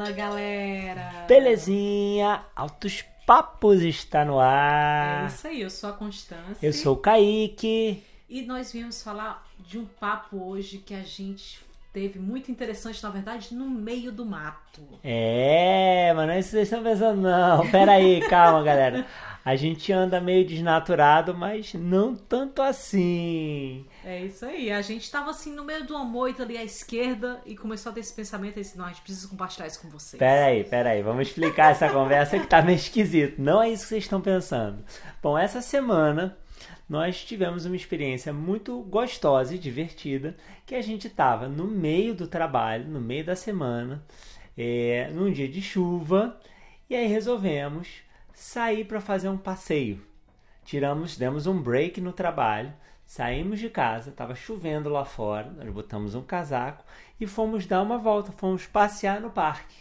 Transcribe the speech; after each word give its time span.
Fala 0.00 0.12
galera! 0.12 1.26
Belezinha, 1.28 2.42
Altos 2.56 3.04
Papos 3.26 3.82
está 3.82 4.24
no 4.24 4.40
É 4.40 4.44
ar. 4.46 5.26
isso 5.26 5.46
aí, 5.46 5.60
eu 5.60 5.68
sou 5.68 5.90
a 5.90 5.92
Constância. 5.92 6.66
Eu 6.66 6.72
sou 6.72 6.94
o 6.94 6.96
Kaique. 6.96 8.02
E 8.26 8.40
nós 8.40 8.72
viemos 8.72 9.02
falar 9.02 9.46
de 9.58 9.78
um 9.78 9.84
papo 9.84 10.42
hoje 10.42 10.78
que 10.78 10.94
a 10.94 11.02
gente 11.02 11.60
teve 11.92 12.18
muito 12.18 12.50
interessante, 12.50 13.02
na 13.02 13.10
verdade, 13.10 13.54
no 13.54 13.68
meio 13.68 14.12
do 14.12 14.24
mato. 14.24 14.82
É, 15.02 16.12
mas 16.14 16.26
não 16.26 16.34
é 16.34 16.38
isso 16.38 16.50
que 16.50 16.56
vocês 16.56 16.68
estão 16.68 16.82
pensando, 16.82 17.20
não. 17.20 17.68
Pera 17.70 17.92
aí, 17.92 18.20
calma, 18.28 18.62
galera. 18.62 19.06
A 19.44 19.56
gente 19.56 19.90
anda 19.90 20.20
meio 20.20 20.46
desnaturado, 20.46 21.34
mas 21.34 21.72
não 21.72 22.14
tanto 22.14 22.60
assim. 22.60 23.86
É 24.04 24.24
isso 24.24 24.44
aí, 24.44 24.70
a 24.70 24.82
gente 24.82 25.10
tava 25.10 25.30
assim 25.30 25.52
no 25.54 25.64
meio 25.64 25.86
de 25.86 25.92
uma 25.92 26.04
moita 26.04 26.42
ali 26.42 26.58
à 26.58 26.62
esquerda 26.62 27.40
e 27.46 27.56
começou 27.56 27.90
a 27.90 27.94
ter 27.94 28.00
esse 28.00 28.14
pensamento 28.14 28.56
disse, 28.56 28.76
não, 28.76 28.84
a 28.84 28.88
gente 28.88 29.00
precisa 29.00 29.28
compartilhar 29.28 29.66
isso 29.66 29.80
com 29.80 29.88
vocês. 29.88 30.18
Pera 30.18 30.46
aí, 30.46 30.64
pera 30.64 30.90
aí. 30.90 31.02
Vamos 31.02 31.26
explicar 31.28 31.70
essa 31.70 31.88
conversa 31.88 32.38
que 32.38 32.46
tá 32.46 32.60
meio 32.60 32.76
esquisito. 32.76 33.40
Não 33.40 33.62
é 33.62 33.70
isso 33.70 33.84
que 33.84 33.88
vocês 33.88 34.04
estão 34.04 34.20
pensando. 34.20 34.84
Bom, 35.22 35.36
essa 35.38 35.62
semana 35.62 36.36
nós 36.90 37.24
tivemos 37.24 37.66
uma 37.66 37.76
experiência 37.76 38.32
muito 38.32 38.82
gostosa 38.82 39.54
e 39.54 39.58
divertida, 39.58 40.36
que 40.66 40.74
a 40.74 40.82
gente 40.82 41.06
estava 41.06 41.48
no 41.48 41.68
meio 41.68 42.16
do 42.16 42.26
trabalho, 42.26 42.84
no 42.88 43.00
meio 43.00 43.24
da 43.24 43.36
semana, 43.36 44.04
é, 44.58 45.08
num 45.12 45.30
dia 45.30 45.48
de 45.48 45.62
chuva, 45.62 46.36
e 46.88 46.96
aí 46.96 47.06
resolvemos 47.06 48.02
sair 48.34 48.84
para 48.84 49.00
fazer 49.00 49.28
um 49.28 49.38
passeio. 49.38 50.02
Tiramos, 50.64 51.16
demos 51.16 51.46
um 51.46 51.62
break 51.62 52.00
no 52.00 52.12
trabalho, 52.12 52.74
saímos 53.06 53.60
de 53.60 53.70
casa, 53.70 54.10
estava 54.10 54.34
chovendo 54.34 54.88
lá 54.88 55.04
fora, 55.04 55.48
nós 55.48 55.70
botamos 55.70 56.16
um 56.16 56.22
casaco 56.22 56.84
e 57.20 57.26
fomos 57.26 57.66
dar 57.66 57.82
uma 57.82 57.98
volta, 57.98 58.32
fomos 58.32 58.66
passear 58.66 59.20
no 59.20 59.30
parque. 59.30 59.76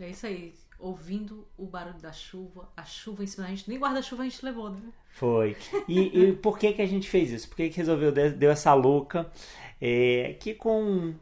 É 0.00 0.08
isso 0.08 0.24
aí, 0.24 0.54
ouvindo 0.78 1.46
o 1.56 1.66
barulho 1.66 1.98
da 1.98 2.12
chuva, 2.12 2.68
a 2.76 2.84
chuva 2.84 3.24
em 3.24 3.26
cima 3.26 3.44
da 3.44 3.50
gente, 3.50 3.68
nem 3.68 3.78
guarda-chuva 3.78 4.22
a 4.22 4.26
gente 4.26 4.44
levou, 4.44 4.70
né? 4.70 4.80
Foi. 5.10 5.56
E, 5.88 5.98
e 5.98 6.32
por 6.32 6.58
que, 6.58 6.72
que 6.72 6.82
a 6.82 6.86
gente 6.86 7.08
fez 7.08 7.30
isso? 7.32 7.48
Por 7.48 7.56
que, 7.56 7.68
que 7.68 7.76
resolveu, 7.76 8.12
deu 8.12 8.50
essa 8.50 8.72
louca? 8.74 9.30
É, 9.80 10.36
que 10.40 10.54
com 10.54 11.14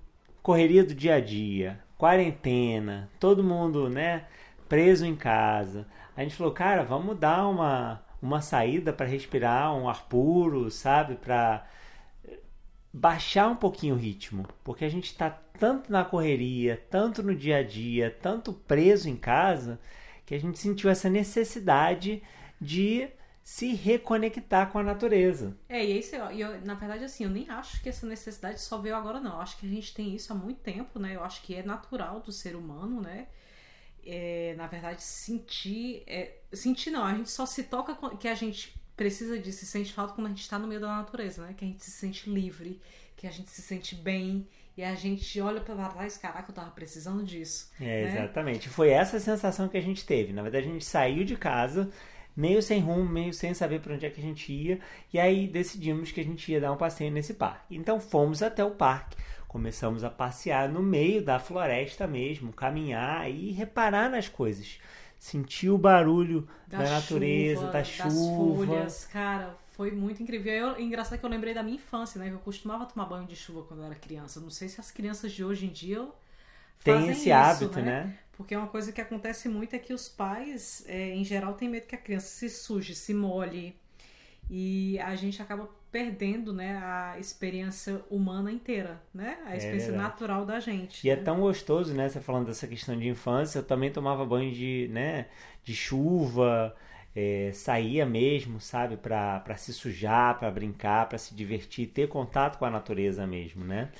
correria 0.42 0.84
do 0.84 0.94
dia 0.94 1.14
a 1.14 1.20
dia, 1.20 1.80
quarentena, 1.98 3.10
todo 3.18 3.42
mundo, 3.42 3.88
né, 3.88 4.26
preso 4.68 5.04
em 5.04 5.16
casa, 5.16 5.86
a 6.16 6.22
gente 6.22 6.34
falou, 6.34 6.52
cara, 6.52 6.84
vamos 6.84 7.18
dar 7.18 7.48
uma, 7.48 8.02
uma 8.22 8.40
saída 8.40 8.92
para 8.92 9.06
respirar 9.06 9.74
um 9.74 9.88
ar 9.88 10.06
puro, 10.08 10.70
sabe? 10.70 11.16
Para 11.16 11.66
baixar 12.96 13.48
um 13.48 13.56
pouquinho 13.56 13.94
o 13.94 13.98
ritmo, 13.98 14.48
porque 14.64 14.82
a 14.82 14.88
gente 14.88 15.04
está 15.04 15.28
tanto 15.28 15.92
na 15.92 16.02
correria, 16.02 16.82
tanto 16.90 17.22
no 17.22 17.34
dia 17.34 17.58
a 17.58 17.62
dia, 17.62 18.16
tanto 18.22 18.54
preso 18.54 19.06
em 19.06 19.16
casa, 19.16 19.78
que 20.24 20.34
a 20.34 20.40
gente 20.40 20.58
sentiu 20.58 20.88
essa 20.88 21.10
necessidade 21.10 22.22
de 22.58 23.06
se 23.42 23.74
reconectar 23.74 24.72
com 24.72 24.78
a 24.78 24.82
natureza. 24.82 25.54
É, 25.68 25.84
e 25.84 25.98
isso, 25.98 26.16
e 26.32 26.40
eu, 26.40 26.58
na 26.62 26.72
verdade, 26.72 27.04
assim, 27.04 27.24
eu 27.24 27.30
nem 27.30 27.48
acho 27.50 27.82
que 27.82 27.88
essa 27.90 28.06
necessidade 28.06 28.62
só 28.62 28.78
veio 28.78 28.96
agora, 28.96 29.20
não. 29.20 29.34
Eu 29.34 29.40
acho 29.40 29.58
que 29.58 29.66
a 29.66 29.68
gente 29.68 29.92
tem 29.92 30.14
isso 30.14 30.32
há 30.32 30.36
muito 30.36 30.60
tempo, 30.60 30.98
né? 30.98 31.14
Eu 31.14 31.22
acho 31.22 31.42
que 31.42 31.54
é 31.54 31.62
natural 31.62 32.20
do 32.20 32.32
ser 32.32 32.56
humano, 32.56 33.02
né? 33.02 33.28
É, 34.04 34.54
na 34.56 34.66
verdade, 34.66 35.02
sentir. 35.02 36.02
É, 36.06 36.38
sentir 36.52 36.90
não, 36.90 37.04
a 37.04 37.14
gente 37.14 37.30
só 37.30 37.44
se 37.44 37.64
toca 37.64 37.94
que 38.16 38.26
a 38.26 38.34
gente 38.34 38.74
precisa 38.96 39.38
disso, 39.38 39.60
se 39.60 39.66
sente 39.66 39.92
falta 39.92 40.14
quando 40.14 40.26
a 40.26 40.30
gente 40.30 40.42
está 40.42 40.58
no 40.58 40.66
meio 40.66 40.80
da 40.80 40.88
natureza, 40.88 41.46
né? 41.46 41.54
Que 41.56 41.64
a 41.64 41.68
gente 41.68 41.84
se 41.84 41.90
sente 41.90 42.30
livre, 42.30 42.80
que 43.16 43.26
a 43.26 43.30
gente 43.30 43.50
se 43.50 43.62
sente 43.62 43.94
bem. 43.94 44.46
E 44.76 44.84
a 44.84 44.94
gente 44.94 45.40
olha 45.40 45.60
pra 45.60 45.88
trás, 45.88 46.18
caraca, 46.18 46.50
eu 46.50 46.54
tava 46.54 46.70
precisando 46.70 47.24
disso. 47.24 47.70
É, 47.80 48.04
né? 48.04 48.12
exatamente. 48.12 48.68
Foi 48.68 48.90
essa 48.90 49.18
sensação 49.18 49.68
que 49.68 49.76
a 49.78 49.80
gente 49.80 50.04
teve. 50.04 50.34
Na 50.34 50.42
verdade, 50.42 50.68
a 50.68 50.72
gente 50.72 50.84
saiu 50.84 51.24
de 51.24 51.34
casa 51.34 51.90
meio 52.36 52.62
sem 52.62 52.80
rumo, 52.80 53.08
meio 53.08 53.32
sem 53.32 53.54
saber 53.54 53.80
para 53.80 53.94
onde 53.94 54.04
é 54.04 54.10
que 54.10 54.20
a 54.20 54.22
gente 54.22 54.52
ia, 54.52 54.78
e 55.12 55.18
aí 55.18 55.48
decidimos 55.48 56.12
que 56.12 56.20
a 56.20 56.24
gente 56.24 56.52
ia 56.52 56.60
dar 56.60 56.70
um 56.70 56.76
passeio 56.76 57.10
nesse 57.10 57.34
parque. 57.34 57.74
Então 57.74 57.98
fomos 57.98 58.42
até 58.42 58.62
o 58.62 58.72
parque, 58.72 59.16
começamos 59.48 60.04
a 60.04 60.10
passear 60.10 60.68
no 60.68 60.82
meio 60.82 61.24
da 61.24 61.38
floresta 61.38 62.06
mesmo, 62.06 62.52
caminhar 62.52 63.30
e 63.30 63.52
reparar 63.52 64.10
nas 64.10 64.28
coisas. 64.28 64.78
Sentir 65.18 65.70
o 65.70 65.78
barulho 65.78 66.48
da, 66.66 66.82
natureza, 66.90 67.66
chuva, 67.66 67.70
da 67.70 67.82
das 67.82 67.88
chuva. 67.88 68.14
folhas, 68.14 69.04
cara, 69.06 69.56
foi 69.72 69.90
muito 69.90 70.22
incrível. 70.22 70.52
Eu, 70.52 70.80
engraçado 70.80 71.18
que 71.18 71.24
eu 71.24 71.30
lembrei 71.30 71.54
da 71.54 71.62
minha 71.62 71.76
infância, 71.76 72.18
né? 72.18 72.28
Que 72.28 72.34
eu 72.34 72.40
costumava 72.40 72.86
tomar 72.86 73.06
banho 73.06 73.26
de 73.26 73.36
chuva 73.36 73.62
quando 73.64 73.80
eu 73.80 73.86
era 73.86 73.94
criança. 73.94 74.40
Não 74.40 74.50
sei 74.50 74.68
se 74.68 74.80
as 74.80 74.90
crianças 74.90 75.32
de 75.32 75.44
hoje 75.44 75.66
em 75.66 75.70
dia 75.72 76.06
Tem 76.82 76.94
fazem 76.94 77.10
esse 77.10 77.30
isso, 77.30 77.32
hábito, 77.32 77.80
né? 77.82 78.18
Porque 78.36 78.54
uma 78.56 78.66
coisa 78.68 78.92
que 78.92 79.00
acontece 79.00 79.48
muito 79.48 79.74
é 79.74 79.78
que 79.78 79.94
os 79.94 80.08
pais, 80.08 80.84
é, 80.86 81.14
em 81.14 81.24
geral, 81.24 81.54
têm 81.54 81.68
medo 81.68 81.86
que 81.86 81.94
a 81.94 81.98
criança 81.98 82.26
se 82.28 82.50
suje, 82.50 82.94
se 82.94 83.14
molhe. 83.14 83.76
E 84.48 84.98
a 85.00 85.14
gente 85.16 85.42
acaba 85.42 85.68
perdendo, 85.90 86.52
né, 86.52 86.78
a 86.82 87.18
experiência 87.18 88.02
humana 88.10 88.52
inteira, 88.52 89.00
né? 89.14 89.38
A 89.46 89.56
experiência 89.56 89.90
verdade. 89.90 90.10
natural 90.10 90.44
da 90.44 90.60
gente. 90.60 91.06
E 91.06 91.10
é 91.10 91.16
né? 91.16 91.22
tão 91.22 91.40
gostoso, 91.40 91.94
né? 91.94 92.08
Você 92.08 92.20
falando 92.20 92.46
dessa 92.46 92.66
questão 92.66 92.96
de 92.98 93.08
infância, 93.08 93.58
eu 93.58 93.64
também 93.64 93.90
tomava 93.90 94.24
banho 94.24 94.52
de, 94.52 94.88
né, 94.92 95.26
de 95.64 95.74
chuva, 95.74 96.76
é, 97.14 97.50
saía 97.54 98.04
mesmo, 98.04 98.60
sabe, 98.60 98.96
pra 98.98 99.56
se 99.56 99.72
sujar, 99.72 100.38
pra 100.38 100.50
brincar, 100.50 101.08
pra 101.08 101.16
se 101.16 101.34
divertir, 101.34 101.86
ter 101.88 102.08
contato 102.08 102.58
com 102.58 102.66
a 102.66 102.70
natureza 102.70 103.26
mesmo, 103.26 103.64
né? 103.64 103.90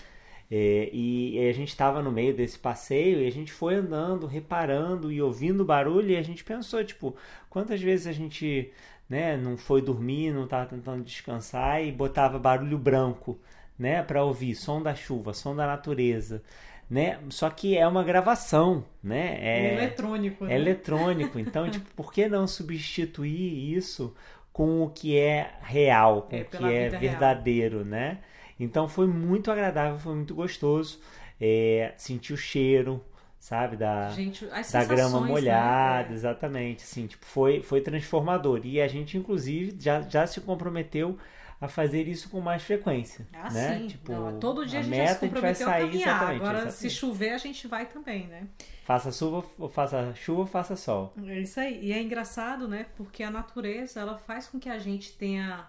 É, 0.50 0.90
e, 0.92 1.36
e 1.36 1.48
a 1.48 1.52
gente 1.52 1.68
estava 1.70 2.00
no 2.02 2.12
meio 2.12 2.34
desse 2.34 2.58
passeio 2.58 3.20
e 3.20 3.26
a 3.26 3.32
gente 3.32 3.52
foi 3.52 3.74
andando, 3.74 4.26
reparando 4.26 5.10
e 5.10 5.20
ouvindo 5.20 5.64
barulho 5.64 6.10
e 6.10 6.16
a 6.16 6.22
gente 6.22 6.44
pensou, 6.44 6.84
tipo, 6.84 7.16
quantas 7.50 7.80
vezes 7.80 8.06
a 8.06 8.12
gente, 8.12 8.70
né, 9.08 9.36
não 9.36 9.56
foi 9.56 9.82
dormir, 9.82 10.32
não 10.32 10.44
estava 10.44 10.66
tentando 10.66 11.04
descansar 11.04 11.82
e 11.84 11.92
botava 11.92 12.38
barulho 12.38 12.78
branco, 12.78 13.38
né, 13.78 14.02
para 14.02 14.24
ouvir 14.24 14.54
som 14.54 14.82
da 14.82 14.94
chuva, 14.94 15.32
som 15.34 15.54
da 15.54 15.66
natureza, 15.66 16.42
né? 16.88 17.18
Só 17.30 17.50
que 17.50 17.76
é 17.76 17.86
uma 17.86 18.02
gravação, 18.04 18.84
né? 19.02 19.38
É 19.40 19.66
É, 19.66 19.66
eletrônico, 19.66 20.46
é 20.46 20.54
né? 20.54 20.56
eletrônico, 20.56 21.38
então, 21.38 21.68
tipo, 21.70 21.88
por 21.94 22.12
que 22.12 22.28
não 22.28 22.46
substituir 22.46 23.74
isso 23.76 24.14
com 24.52 24.82
o 24.82 24.90
que 24.90 25.16
é 25.18 25.54
real, 25.62 26.22
com 26.22 26.40
É, 26.40 26.42
o 26.42 26.44
que 26.44 26.70
é 26.70 26.88
vida 26.88 26.98
real. 26.98 27.28
verdadeiro, 27.30 27.84
né? 27.84 28.18
Então 28.58 28.88
foi 28.88 29.06
muito 29.06 29.50
agradável, 29.50 29.98
foi 29.98 30.14
muito 30.14 30.34
gostoso. 30.34 31.00
É, 31.40 31.92
sentir 31.98 32.32
o 32.32 32.36
cheiro, 32.36 33.04
sabe, 33.48 33.76
da, 33.76 34.10
Gente, 34.10 34.44
da 34.72 34.84
grama 34.84 35.20
né? 35.20 35.28
molhada, 35.28 36.10
É. 36.10 36.12
exatamente, 36.12 36.82
assim, 36.82 37.06
tipo, 37.06 37.24
foi, 37.24 37.62
foi 37.62 37.80
transformador. 37.80 38.60
E 38.64 38.80
a 38.80 38.88
gente, 38.88 39.16
inclusive, 39.16 39.76
já, 39.78 40.00
já 40.00 40.26
se 40.26 40.40
comprometeu 40.40 41.16
a 41.60 41.68
fazer 41.68 42.08
isso 42.08 42.28
com 42.28 42.40
mais 42.40 42.62
frequência, 42.64 43.24
Ah, 43.32 43.48
né? 43.50 43.78
sim. 43.78 43.86
Tipo, 43.86 44.12
Não, 44.12 44.38
todo 44.40 44.66
dia 44.66 44.80
a, 44.80 44.82
gente 44.82 44.90
meta 44.90 45.06
já 45.06 45.14
se 45.14 45.24
a 45.24 45.28
gente 45.28 45.40
vai 45.40 45.54
comprometeu 45.54 45.68
a 45.68 45.70
sair, 45.70 45.86
caminhar. 45.86 46.08
exatamente, 46.08 46.36
Agora, 46.40 46.58
exatamente. 46.58 46.78
se 46.78 46.90
chover, 46.90 47.30
a 47.30 47.38
gente 47.38 47.68
vai 47.68 47.86
também, 47.86 48.26
né? 48.26 48.42
Faça 48.84 49.12
chuva, 49.12 49.42
faça 49.70 50.12
chuva, 50.16 50.46
faça 50.46 50.74
sol. 50.76 51.14
É 51.24 51.38
isso 51.40 51.58
aí. 51.60 51.78
E 51.86 51.92
é 51.92 52.02
engraçado, 52.02 52.66
né? 52.68 52.86
Porque 52.96 53.22
a 53.22 53.30
natureza, 53.30 54.00
ela 54.00 54.18
faz 54.18 54.48
com 54.48 54.58
que 54.58 54.68
a 54.68 54.78
gente 54.78 55.12
tenha... 55.12 55.66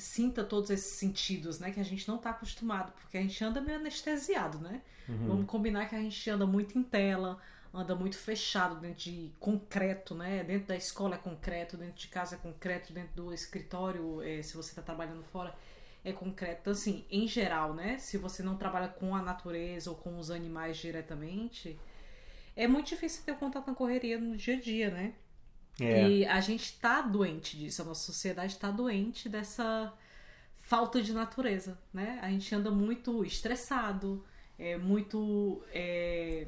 Sinta 0.00 0.42
todos 0.42 0.70
esses 0.70 0.94
sentidos, 0.94 1.58
né? 1.58 1.70
Que 1.70 1.80
a 1.80 1.84
gente 1.84 2.08
não 2.08 2.18
tá 2.18 2.30
acostumado. 2.30 2.92
Porque 2.92 3.18
a 3.18 3.22
gente 3.22 3.42
anda 3.44 3.60
meio 3.60 3.78
anestesiado, 3.78 4.58
né? 4.58 4.82
Uhum. 5.08 5.26
Vamos 5.28 5.46
combinar 5.46 5.88
que 5.88 5.94
a 5.94 6.00
gente 6.00 6.30
anda 6.30 6.46
muito 6.46 6.78
em 6.78 6.82
tela, 6.82 7.38
anda 7.72 7.94
muito 7.94 8.16
fechado 8.16 8.76
dentro 8.76 9.04
de 9.04 9.30
concreto, 9.38 10.14
né? 10.14 10.42
Dentro 10.42 10.68
da 10.68 10.76
escola 10.76 11.14
é 11.16 11.18
concreto, 11.18 11.76
dentro 11.76 11.96
de 11.96 12.08
casa 12.08 12.36
é 12.36 12.38
concreto, 12.38 12.92
dentro 12.92 13.14
do 13.14 13.34
escritório, 13.34 14.22
eh, 14.22 14.42
se 14.42 14.56
você 14.56 14.70
está 14.70 14.82
trabalhando 14.82 15.22
fora, 15.24 15.54
é 16.04 16.12
concreto. 16.12 16.60
Então, 16.62 16.72
assim, 16.72 17.04
em 17.10 17.28
geral, 17.28 17.74
né? 17.74 17.98
Se 17.98 18.16
você 18.16 18.42
não 18.42 18.56
trabalha 18.56 18.88
com 18.88 19.14
a 19.14 19.22
natureza 19.22 19.90
ou 19.90 19.96
com 19.96 20.18
os 20.18 20.30
animais 20.30 20.78
diretamente, 20.78 21.78
é 22.56 22.66
muito 22.66 22.88
difícil 22.88 23.24
ter 23.24 23.36
contato 23.36 23.66
na 23.66 23.74
correria 23.74 24.18
no 24.18 24.36
dia 24.36 24.56
a 24.56 24.60
dia, 24.60 24.90
né? 24.90 25.14
É. 25.80 26.08
E 26.08 26.26
a 26.26 26.40
gente 26.40 26.78
tá 26.78 27.00
doente 27.02 27.56
disso, 27.58 27.82
a 27.82 27.84
nossa 27.84 28.04
sociedade 28.04 28.56
tá 28.58 28.70
doente 28.70 29.28
dessa 29.28 29.92
falta 30.56 31.02
de 31.02 31.12
natureza, 31.12 31.78
né? 31.92 32.18
A 32.22 32.28
gente 32.30 32.54
anda 32.54 32.70
muito 32.70 33.24
estressado, 33.24 34.24
é 34.58 34.76
muito 34.76 35.64
é, 35.72 36.46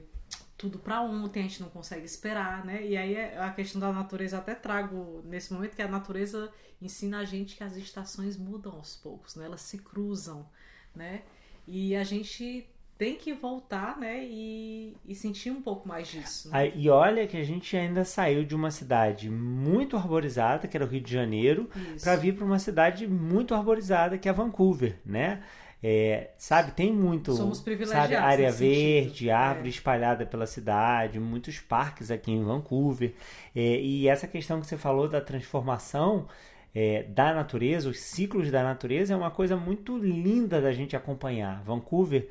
tudo 0.57 0.79
pra 0.79 1.01
ontem, 1.01 1.41
a 1.41 1.43
gente 1.43 1.61
não 1.61 1.69
consegue 1.71 2.05
esperar, 2.05 2.65
né? 2.65 2.87
E 2.87 2.97
aí 2.97 3.15
é- 3.15 3.39
a 3.39 3.51
questão 3.51 3.81
da 3.81 3.93
natureza 3.93 4.39
até 4.39 4.55
trago 4.55 5.23
nesse 5.25 5.53
momento 5.53 5.75
que 5.75 5.83
a 5.83 5.89
natureza 5.89 6.53
ensina 6.81 7.19
a 7.21 7.25
gente 7.25 7.57
que 7.57 7.65
as 7.65 7.77
estações 7.77 8.37
mudam 8.37 8.73
aos 8.73 8.97
poucos, 8.97 9.35
né? 9.35 9.47
Elas 9.47 9.63
se 9.63 9.79
cruzam, 9.79 10.49
né? 10.95 11.23
E 11.67 11.97
a 11.97 12.05
gente 12.05 12.69
tem 13.03 13.17
que 13.17 13.33
voltar, 13.33 13.99
né? 13.99 14.23
E, 14.25 14.95
e 15.05 15.13
sentir 15.15 15.51
um 15.51 15.61
pouco 15.61 15.89
mais 15.89 16.07
disso. 16.07 16.49
né? 16.51 16.57
Aí- 16.59 16.73
E 16.77 16.89
olha 16.89 17.27
que 17.27 17.37
a 17.37 17.43
gente 17.43 17.77
ainda 17.77 18.05
saiu 18.05 18.45
de 18.45 18.55
uma 18.55 18.71
cidade 18.71 19.29
muito 19.29 19.97
arborizada, 19.97 20.69
que 20.69 20.77
era 20.77 20.87
o 20.87 20.89
Rio 20.89 21.01
de 21.01 21.13
Janeiro, 21.13 21.69
para 22.01 22.15
vir 22.15 22.37
para 22.37 22.45
uma 22.45 22.61
cidade 22.61 23.09
muito 23.09 23.55
arborizada, 23.57 24.17
que 24.19 24.29
é 24.29 24.33
Vancouver, 24.33 24.99
né? 25.05 25.43
É, 25.85 26.31
sabe, 26.39 26.71
tem 26.71 26.93
muito. 26.93 27.33
Somos 27.33 27.61
privilegiados. 27.61 28.13
Sabe, 28.15 28.25
área 28.25 28.53
verde, 28.53 29.09
sentido. 29.09 29.31
árvore 29.33 29.67
É. 29.67 29.71
espalhada 29.71 30.25
pela 30.25 30.47
cidade, 30.47 31.19
muitos 31.19 31.59
parques 31.59 32.09
aqui 32.09 32.31
em 32.31 32.45
Vancouver. 32.45 33.13
É, 33.53 33.81
e 33.81 34.07
essa 34.07 34.29
questão 34.29 34.61
que 34.61 34.67
você 34.69 34.77
falou 34.77 35.09
da 35.09 35.21
transformação 35.21 36.29
é, 36.75 37.03
da 37.03 37.35
natureza, 37.35 37.89
os 37.89 38.01
ciclos 38.01 38.51
da 38.51 38.63
natureza, 38.63 39.13
é 39.13 39.17
uma 39.17 39.31
coisa 39.31 39.57
muito 39.57 39.99
linda 39.99 40.61
da 40.61 40.73
gente 40.73 40.97
acompanhar. 40.97 41.63
Vancouver 41.63 42.29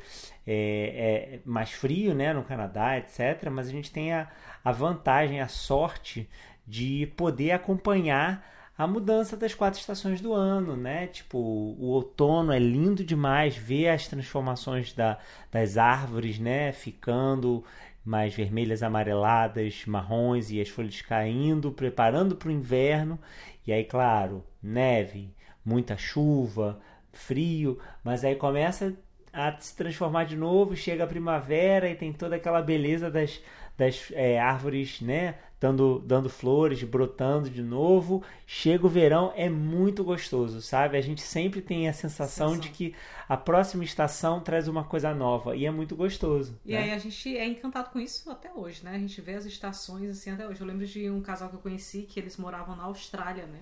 é, 0.47 1.35
é 1.35 1.39
mais 1.45 1.71
frio, 1.71 2.13
né, 2.13 2.33
no 2.33 2.43
Canadá, 2.43 2.97
etc. 2.97 3.49
Mas 3.51 3.67
a 3.67 3.71
gente 3.71 3.91
tem 3.91 4.13
a, 4.13 4.29
a 4.63 4.71
vantagem, 4.71 5.39
a 5.41 5.47
sorte 5.47 6.27
de 6.67 7.11
poder 7.15 7.51
acompanhar 7.51 8.49
a 8.77 8.87
mudança 8.87 9.37
das 9.37 9.53
quatro 9.53 9.79
estações 9.79 10.21
do 10.21 10.33
ano, 10.33 10.75
né? 10.75 11.05
Tipo, 11.05 11.37
o 11.37 11.85
outono 11.89 12.51
é 12.51 12.57
lindo 12.57 13.03
demais 13.03 13.55
ver 13.55 13.89
as 13.89 14.07
transformações 14.07 14.91
da, 14.91 15.19
das 15.51 15.77
árvores, 15.77 16.39
né? 16.39 16.71
Ficando 16.71 17.63
mais 18.03 18.33
vermelhas, 18.33 18.83
amareladas, 18.83 19.85
marrons 19.85 20.51
e 20.51 20.59
as 20.59 20.69
folhas 20.69 21.01
caindo, 21.01 21.71
preparando 21.71 22.35
para 22.35 22.49
o 22.49 22.51
inverno. 22.51 23.19
E 23.65 23.71
aí, 23.71 23.83
claro, 23.83 24.43
neve, 24.61 25.33
muita 25.63 25.95
chuva, 25.97 26.79
frio, 27.13 27.79
mas 28.03 28.23
aí 28.23 28.35
começa 28.35 28.95
a 29.31 29.55
se 29.59 29.75
transformar 29.75 30.25
de 30.25 30.35
novo, 30.35 30.75
chega 30.75 31.03
a 31.03 31.07
primavera 31.07 31.89
e 31.89 31.95
tem 31.95 32.11
toda 32.11 32.35
aquela 32.35 32.61
beleza 32.61 33.09
das, 33.09 33.41
das 33.77 34.11
é, 34.13 34.39
árvores, 34.39 34.99
né? 35.01 35.35
Dando, 35.61 35.99
dando 35.99 36.27
flores, 36.27 36.81
brotando 36.81 37.47
de 37.47 37.61
novo. 37.61 38.23
Chega 38.47 38.83
o 38.83 38.89
verão, 38.89 39.31
é 39.35 39.47
muito 39.47 40.03
gostoso, 40.03 40.59
sabe? 40.59 40.97
A 40.97 41.01
gente 41.01 41.21
sempre 41.21 41.61
tem 41.61 41.87
a 41.87 41.93
sensação, 41.93 42.49
Sensação. 42.49 42.57
de 42.57 42.69
que 42.69 42.95
a 43.29 43.37
próxima 43.37 43.83
estação 43.83 44.39
traz 44.41 44.67
uma 44.67 44.83
coisa 44.83 45.13
nova 45.13 45.55
e 45.55 45.67
é 45.67 45.69
muito 45.71 45.95
gostoso. 45.95 46.59
E 46.65 46.73
né? 46.73 46.79
aí 46.79 46.91
a 46.91 46.97
gente 46.97 47.37
é 47.37 47.45
encantado 47.45 47.91
com 47.91 47.99
isso 47.99 48.29
até 48.31 48.51
hoje, 48.51 48.83
né? 48.83 48.95
A 48.95 48.99
gente 48.99 49.21
vê 49.21 49.35
as 49.35 49.45
estações 49.45 50.09
assim 50.09 50.31
até 50.31 50.47
hoje. 50.47 50.59
Eu 50.59 50.65
lembro 50.65 50.85
de 50.87 51.07
um 51.11 51.21
casal 51.21 51.47
que 51.49 51.55
eu 51.55 51.59
conheci 51.59 52.07
que 52.09 52.19
eles 52.19 52.37
moravam 52.37 52.75
na 52.75 52.85
Austrália, 52.85 53.45
né? 53.45 53.59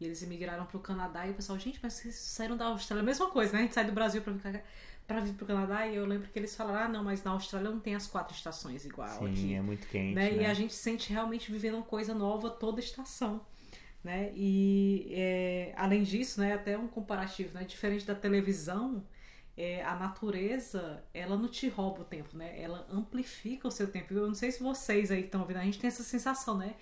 E 0.00 0.06
eles 0.06 0.22
emigraram 0.22 0.64
pro 0.64 0.80
Canadá 0.80 1.26
e 1.26 1.30
o 1.30 1.34
pessoal, 1.34 1.58
gente, 1.58 1.78
mas 1.82 1.92
vocês 1.92 2.14
saíram 2.14 2.56
da 2.56 2.64
Austrália. 2.66 3.04
Mesma 3.04 3.30
coisa, 3.30 3.52
né? 3.52 3.58
A 3.58 3.62
gente 3.62 3.74
sai 3.74 3.84
do 3.84 3.92
Brasil 3.92 4.22
pra 4.22 4.32
vir, 4.32 4.62
pra 5.06 5.20
vir 5.20 5.34
pro 5.34 5.46
Canadá 5.46 5.86
e 5.86 5.96
eu 5.96 6.06
lembro 6.06 6.28
que 6.28 6.38
eles 6.38 6.56
falaram, 6.56 6.84
ah, 6.84 6.88
não, 6.88 7.04
mas 7.04 7.22
na 7.22 7.32
Austrália 7.32 7.70
não 7.70 7.80
tem 7.80 7.94
as 7.94 8.06
quatro 8.06 8.34
estações 8.34 8.84
igual 8.84 9.08
Sim, 9.18 9.30
aqui. 9.30 9.54
é 9.54 9.60
muito 9.60 9.86
quente. 9.88 10.14
né? 10.14 10.32
E 10.32 10.36
né? 10.38 10.46
a 10.46 10.54
gente 10.54 10.74
sente 10.74 11.12
realmente 11.12 11.52
vivendo 11.52 11.74
uma 11.74 11.84
coisa 11.84 12.14
nova 12.14 12.50
toda 12.50 12.80
estação. 12.80 13.44
Né? 14.02 14.32
E 14.34 15.08
é, 15.12 15.72
além 15.76 16.02
disso, 16.02 16.38
né, 16.38 16.52
até 16.52 16.76
um 16.76 16.86
comparativo, 16.86 17.54
né? 17.54 17.64
Diferente 17.64 18.04
da 18.04 18.14
televisão, 18.14 19.02
é, 19.56 19.82
a 19.82 19.94
natureza 19.94 21.02
ela 21.14 21.38
não 21.38 21.48
te 21.48 21.68
rouba 21.68 22.02
o 22.02 22.04
tempo, 22.04 22.36
né? 22.36 22.60
Ela 22.60 22.86
amplifica 22.90 23.66
o 23.66 23.70
seu 23.70 23.90
tempo. 23.90 24.12
Eu 24.12 24.26
não 24.26 24.34
sei 24.34 24.52
se 24.52 24.62
vocês 24.62 25.10
aí 25.10 25.20
que 25.20 25.28
estão 25.28 25.40
ouvindo, 25.40 25.56
a 25.56 25.64
gente 25.64 25.78
tem 25.78 25.88
essa 25.88 26.02
sensação, 26.02 26.58
né? 26.58 26.74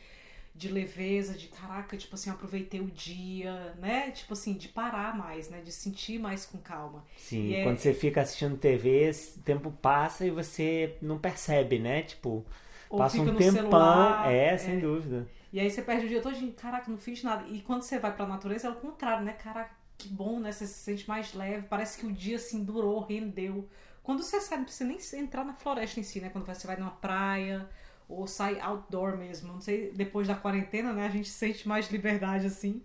De 0.54 0.68
leveza, 0.68 1.34
de 1.34 1.48
caraca, 1.48 1.96
tipo 1.96 2.14
assim, 2.14 2.28
aproveitei 2.30 2.80
o 2.80 2.90
dia, 2.90 3.74
né? 3.78 4.10
Tipo 4.10 4.34
assim, 4.34 4.54
de 4.54 4.68
parar 4.68 5.16
mais, 5.16 5.48
né? 5.48 5.60
De 5.62 5.72
sentir 5.72 6.18
mais 6.18 6.44
com 6.44 6.58
calma. 6.58 7.04
Sim, 7.16 7.48
E 7.50 7.54
é- 7.54 7.62
quando 7.62 7.78
você 7.78 7.94
fica 7.94 8.20
assistindo 8.20 8.56
TV, 8.58 9.04
esse 9.08 9.38
tempo 9.40 9.70
passa 9.70 10.26
e 10.26 10.30
você 10.30 10.96
não 11.00 11.18
percebe, 11.18 11.78
né? 11.78 12.02
Tipo, 12.02 12.44
Ou 12.88 12.98
passa 12.98 13.16
fica 13.16 13.30
um 13.30 13.32
no 13.32 13.38
tempão. 13.38 13.52
celular, 13.52 14.26
é, 14.26 14.56
sem 14.58 14.78
dúvida. 14.78 15.26
E 15.52 15.60
aí 15.60 15.70
você 15.70 15.82
perde 15.82 16.06
o 16.06 16.08
dia 16.08 16.22
todo, 16.22 16.34
gente, 16.34 16.54
caraca, 16.54 16.90
não 16.90 16.98
fiz 16.98 17.22
nada. 17.22 17.46
E 17.48 17.60
quando 17.62 17.82
você 17.82 17.98
vai 17.98 18.14
pra 18.14 18.26
natureza 18.26 18.68
é 18.68 18.70
o 18.70 18.74
contrário, 18.76 19.24
né? 19.24 19.32
Caraca, 19.34 19.74
que 19.98 20.08
bom, 20.08 20.40
né? 20.40 20.50
Você 20.52 20.66
se 20.66 20.74
sente 20.74 21.06
mais 21.08 21.34
leve, 21.34 21.66
parece 21.68 21.98
que 21.98 22.06
o 22.06 22.12
dia 22.12 22.36
assim 22.36 22.64
durou, 22.64 23.00
rendeu. 23.00 23.68
Quando 24.02 24.22
você 24.22 24.40
sai, 24.40 24.58
não 24.58 24.64
precisa 24.64 24.84
nem 24.88 24.98
entrar 25.24 25.44
na 25.44 25.54
floresta 25.54 26.00
em 26.00 26.02
si, 26.02 26.20
né? 26.20 26.30
Quando 26.30 26.46
você 26.46 26.66
vai 26.66 26.76
numa 26.76 26.90
praia 26.90 27.68
ou 28.12 28.26
sai 28.26 28.60
outdoor 28.60 29.16
mesmo. 29.16 29.52
Não 29.52 29.60
sei, 29.60 29.92
depois 29.94 30.28
da 30.28 30.34
quarentena, 30.34 30.92
né? 30.92 31.06
A 31.06 31.10
gente 31.10 31.28
sente 31.28 31.66
mais 31.66 31.90
liberdade 31.90 32.46
assim. 32.46 32.82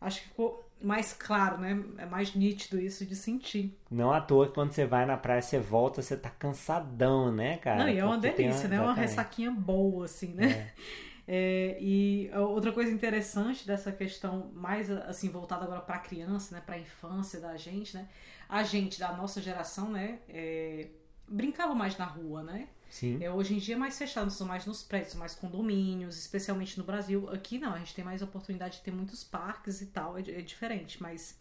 Acho 0.00 0.22
que 0.22 0.28
ficou 0.28 0.66
mais 0.82 1.12
claro, 1.12 1.58
né? 1.58 1.82
É 1.98 2.06
mais 2.06 2.34
nítido 2.34 2.80
isso 2.80 3.04
de 3.04 3.14
sentir. 3.14 3.76
Não 3.90 4.12
à 4.12 4.20
toa 4.20 4.46
que 4.46 4.54
quando 4.54 4.72
você 4.72 4.86
vai 4.86 5.04
na 5.04 5.16
praia, 5.16 5.42
você 5.42 5.58
volta, 5.58 6.00
você 6.00 6.16
tá 6.16 6.30
cansadão, 6.30 7.30
né, 7.30 7.58
cara? 7.58 7.78
Não, 7.78 7.88
e 7.88 7.98
é 7.98 8.04
uma 8.04 8.18
Porque 8.18 8.42
delícia, 8.42 8.68
né? 8.68 8.76
Uma 8.76 8.86
exatamente. 8.86 9.08
ressaquinha 9.08 9.50
boa, 9.50 10.04
assim, 10.06 10.34
né? 10.34 10.72
É, 11.32 11.76
e 11.80 12.28
outra 12.34 12.72
coisa 12.72 12.90
interessante 12.90 13.64
dessa 13.64 13.92
questão, 13.92 14.50
mais 14.52 14.90
assim, 14.90 15.28
voltada 15.28 15.64
agora 15.64 15.80
para 15.80 15.94
a 15.94 16.00
criança, 16.00 16.56
né? 16.56 16.60
Para 16.60 16.74
a 16.74 16.78
infância 16.80 17.38
da 17.38 17.56
gente, 17.56 17.96
né? 17.96 18.08
A 18.48 18.64
gente, 18.64 18.98
da 18.98 19.12
nossa 19.12 19.40
geração, 19.40 19.92
né? 19.92 20.18
é, 20.28 20.88
brincava 21.28 21.72
mais 21.72 21.96
na 21.96 22.04
rua, 22.04 22.42
né? 22.42 22.66
Sim. 22.90 23.22
É, 23.22 23.30
hoje 23.30 23.54
em 23.54 23.58
dia 23.58 23.76
é 23.76 23.78
mais 23.78 23.96
fechado, 23.96 24.30
são 24.30 24.46
mais 24.46 24.66
nos 24.66 24.82
prédios, 24.82 25.14
mais 25.14 25.34
condomínios, 25.34 26.18
especialmente 26.18 26.76
no 26.76 26.84
Brasil. 26.84 27.30
Aqui 27.30 27.58
não, 27.58 27.72
a 27.72 27.78
gente 27.78 27.94
tem 27.94 28.04
mais 28.04 28.20
oportunidade 28.20 28.78
de 28.78 28.82
ter 28.82 28.90
muitos 28.90 29.22
parques 29.22 29.80
e 29.80 29.86
tal, 29.86 30.18
é, 30.18 30.20
é 30.22 30.42
diferente, 30.42 31.00
mas 31.00 31.38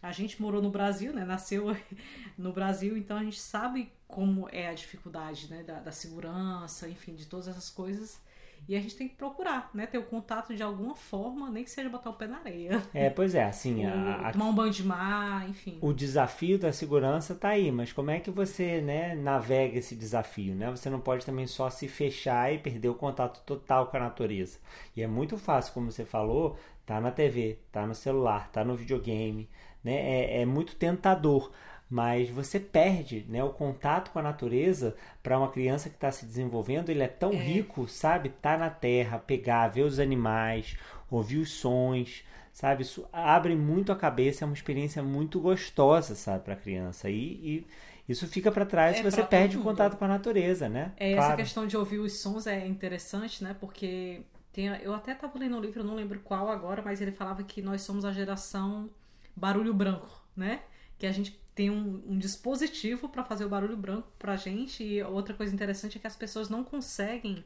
a 0.00 0.12
gente 0.12 0.40
morou 0.40 0.62
no 0.62 0.70
Brasil, 0.70 1.12
né? 1.12 1.24
Nasceu 1.24 1.76
no 2.38 2.52
Brasil, 2.52 2.96
então 2.96 3.16
a 3.16 3.24
gente 3.24 3.40
sabe 3.40 3.92
como 4.06 4.48
é 4.52 4.68
a 4.68 4.74
dificuldade, 4.74 5.50
né? 5.50 5.64
Da, 5.64 5.80
da 5.80 5.92
segurança, 5.92 6.88
enfim, 6.88 7.14
de 7.14 7.26
todas 7.26 7.48
essas 7.48 7.68
coisas. 7.68 8.20
E 8.68 8.76
a 8.76 8.80
gente 8.80 8.96
tem 8.96 9.08
que 9.08 9.14
procurar, 9.16 9.70
né? 9.74 9.86
Ter 9.86 9.98
o 9.98 10.04
contato 10.06 10.54
de 10.54 10.62
alguma 10.62 10.94
forma, 10.94 11.50
nem 11.50 11.64
que 11.64 11.70
seja 11.70 11.88
botar 11.88 12.10
o 12.10 12.14
pé 12.14 12.26
na 12.26 12.38
areia. 12.38 12.80
É, 12.92 13.10
pois 13.10 13.34
é, 13.34 13.44
assim, 13.44 13.84
a- 13.86 14.28
a- 14.28 14.32
tomar 14.32 14.46
um 14.46 14.54
banho 14.54 14.72
de 14.72 14.82
mar, 14.84 15.48
enfim. 15.48 15.78
o 15.80 15.92
desafio 15.92 16.58
da 16.58 16.72
segurança 16.72 17.34
tá 17.34 17.50
aí, 17.50 17.70
mas 17.70 17.92
como 17.92 18.10
é 18.10 18.18
que 18.18 18.30
você, 18.30 18.80
né, 18.80 19.14
navega 19.14 19.78
esse 19.78 19.94
desafio, 19.94 20.54
né? 20.54 20.70
Você 20.70 20.88
não 20.88 21.00
pode 21.00 21.26
também 21.26 21.46
só 21.46 21.68
se 21.70 21.86
fechar 21.88 22.52
e 22.52 22.58
perder 22.58 22.88
o 22.88 22.94
contato 22.94 23.40
total 23.44 23.88
com 23.88 23.96
a 23.96 24.00
natureza. 24.00 24.58
E 24.96 25.02
é 25.02 25.06
muito 25.06 25.36
fácil, 25.36 25.74
como 25.74 25.92
você 25.92 26.04
falou, 26.04 26.56
tá 26.86 27.00
na 27.00 27.10
TV, 27.10 27.58
tá 27.70 27.86
no 27.86 27.94
celular, 27.94 28.50
tá 28.50 28.64
no 28.64 28.74
videogame, 28.74 29.48
né? 29.82 29.94
É, 29.94 30.40
é 30.42 30.46
muito 30.46 30.74
tentador, 30.76 31.52
mas 31.94 32.28
você 32.30 32.58
perde, 32.58 33.24
né, 33.28 33.42
o 33.44 33.50
contato 33.50 34.10
com 34.10 34.18
a 34.18 34.22
natureza 34.22 34.96
para 35.22 35.38
uma 35.38 35.50
criança 35.50 35.88
que 35.88 35.94
está 35.96 36.10
se 36.10 36.26
desenvolvendo. 36.26 36.90
Ele 36.90 37.02
é 37.02 37.08
tão 37.08 37.36
rico, 37.38 37.86
sabe? 37.88 38.30
Tá 38.30 38.56
na 38.58 38.70
terra, 38.70 39.18
pegar, 39.18 39.68
ver 39.68 39.82
os 39.82 39.98
animais, 40.00 40.76
ouvir 41.10 41.38
os 41.38 41.52
sons, 41.52 42.24
sabe? 42.52 42.82
Isso 42.82 43.06
abre 43.12 43.54
muito 43.54 43.92
a 43.92 43.96
cabeça, 43.96 44.44
é 44.44 44.46
uma 44.46 44.54
experiência 44.54 45.02
muito 45.02 45.40
gostosa, 45.40 46.14
sabe, 46.14 46.44
para 46.44 46.54
a 46.54 46.56
criança. 46.56 47.08
E, 47.10 47.14
e 47.16 48.12
isso 48.12 48.26
fica 48.26 48.50
para 48.50 48.66
trás 48.66 48.96
É 48.96 48.98
se 48.98 49.02
você 49.02 49.22
perde 49.22 49.56
o 49.56 49.60
contato 49.62 49.96
com 49.96 50.04
a 50.04 50.08
natureza, 50.08 50.68
né? 50.68 50.92
É, 50.96 51.12
Claro. 51.12 51.18
essa 51.18 51.34
questão 51.34 51.66
de 51.66 51.76
ouvir 51.76 51.98
os 51.98 52.18
sons 52.20 52.46
é 52.46 52.66
interessante, 52.66 53.42
né? 53.42 53.54
Porque 53.58 54.22
tem, 54.52 54.66
eu 54.82 54.94
até 54.94 55.12
estava 55.12 55.38
lendo 55.38 55.56
um 55.56 55.60
livro, 55.60 55.80
eu 55.80 55.84
não 55.84 55.94
lembro 55.94 56.20
qual 56.20 56.48
agora, 56.50 56.82
mas 56.82 57.00
ele 57.00 57.12
falava 57.12 57.42
que 57.42 57.60
nós 57.62 57.82
somos 57.82 58.04
a 58.04 58.12
geração 58.12 58.90
barulho 59.36 59.74
branco, 59.74 60.08
né? 60.36 60.62
Que 60.98 61.06
a 61.06 61.12
gente 61.12 61.38
tem 61.54 61.70
um, 61.70 62.02
um 62.06 62.18
dispositivo 62.18 63.08
para 63.08 63.24
fazer 63.24 63.44
o 63.44 63.48
barulho 63.48 63.76
branco 63.76 64.08
pra 64.18 64.36
gente. 64.36 64.82
E 64.82 65.02
outra 65.02 65.34
coisa 65.34 65.54
interessante 65.54 65.98
é 65.98 66.00
que 66.00 66.06
as 66.06 66.16
pessoas 66.16 66.48
não 66.48 66.64
conseguem, 66.64 67.44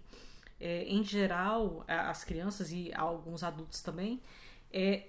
é, 0.58 0.84
em 0.84 1.04
geral, 1.04 1.84
as 1.86 2.24
crianças 2.24 2.72
e 2.72 2.90
alguns 2.94 3.42
adultos 3.42 3.82
também, 3.82 4.20
é, 4.72 5.04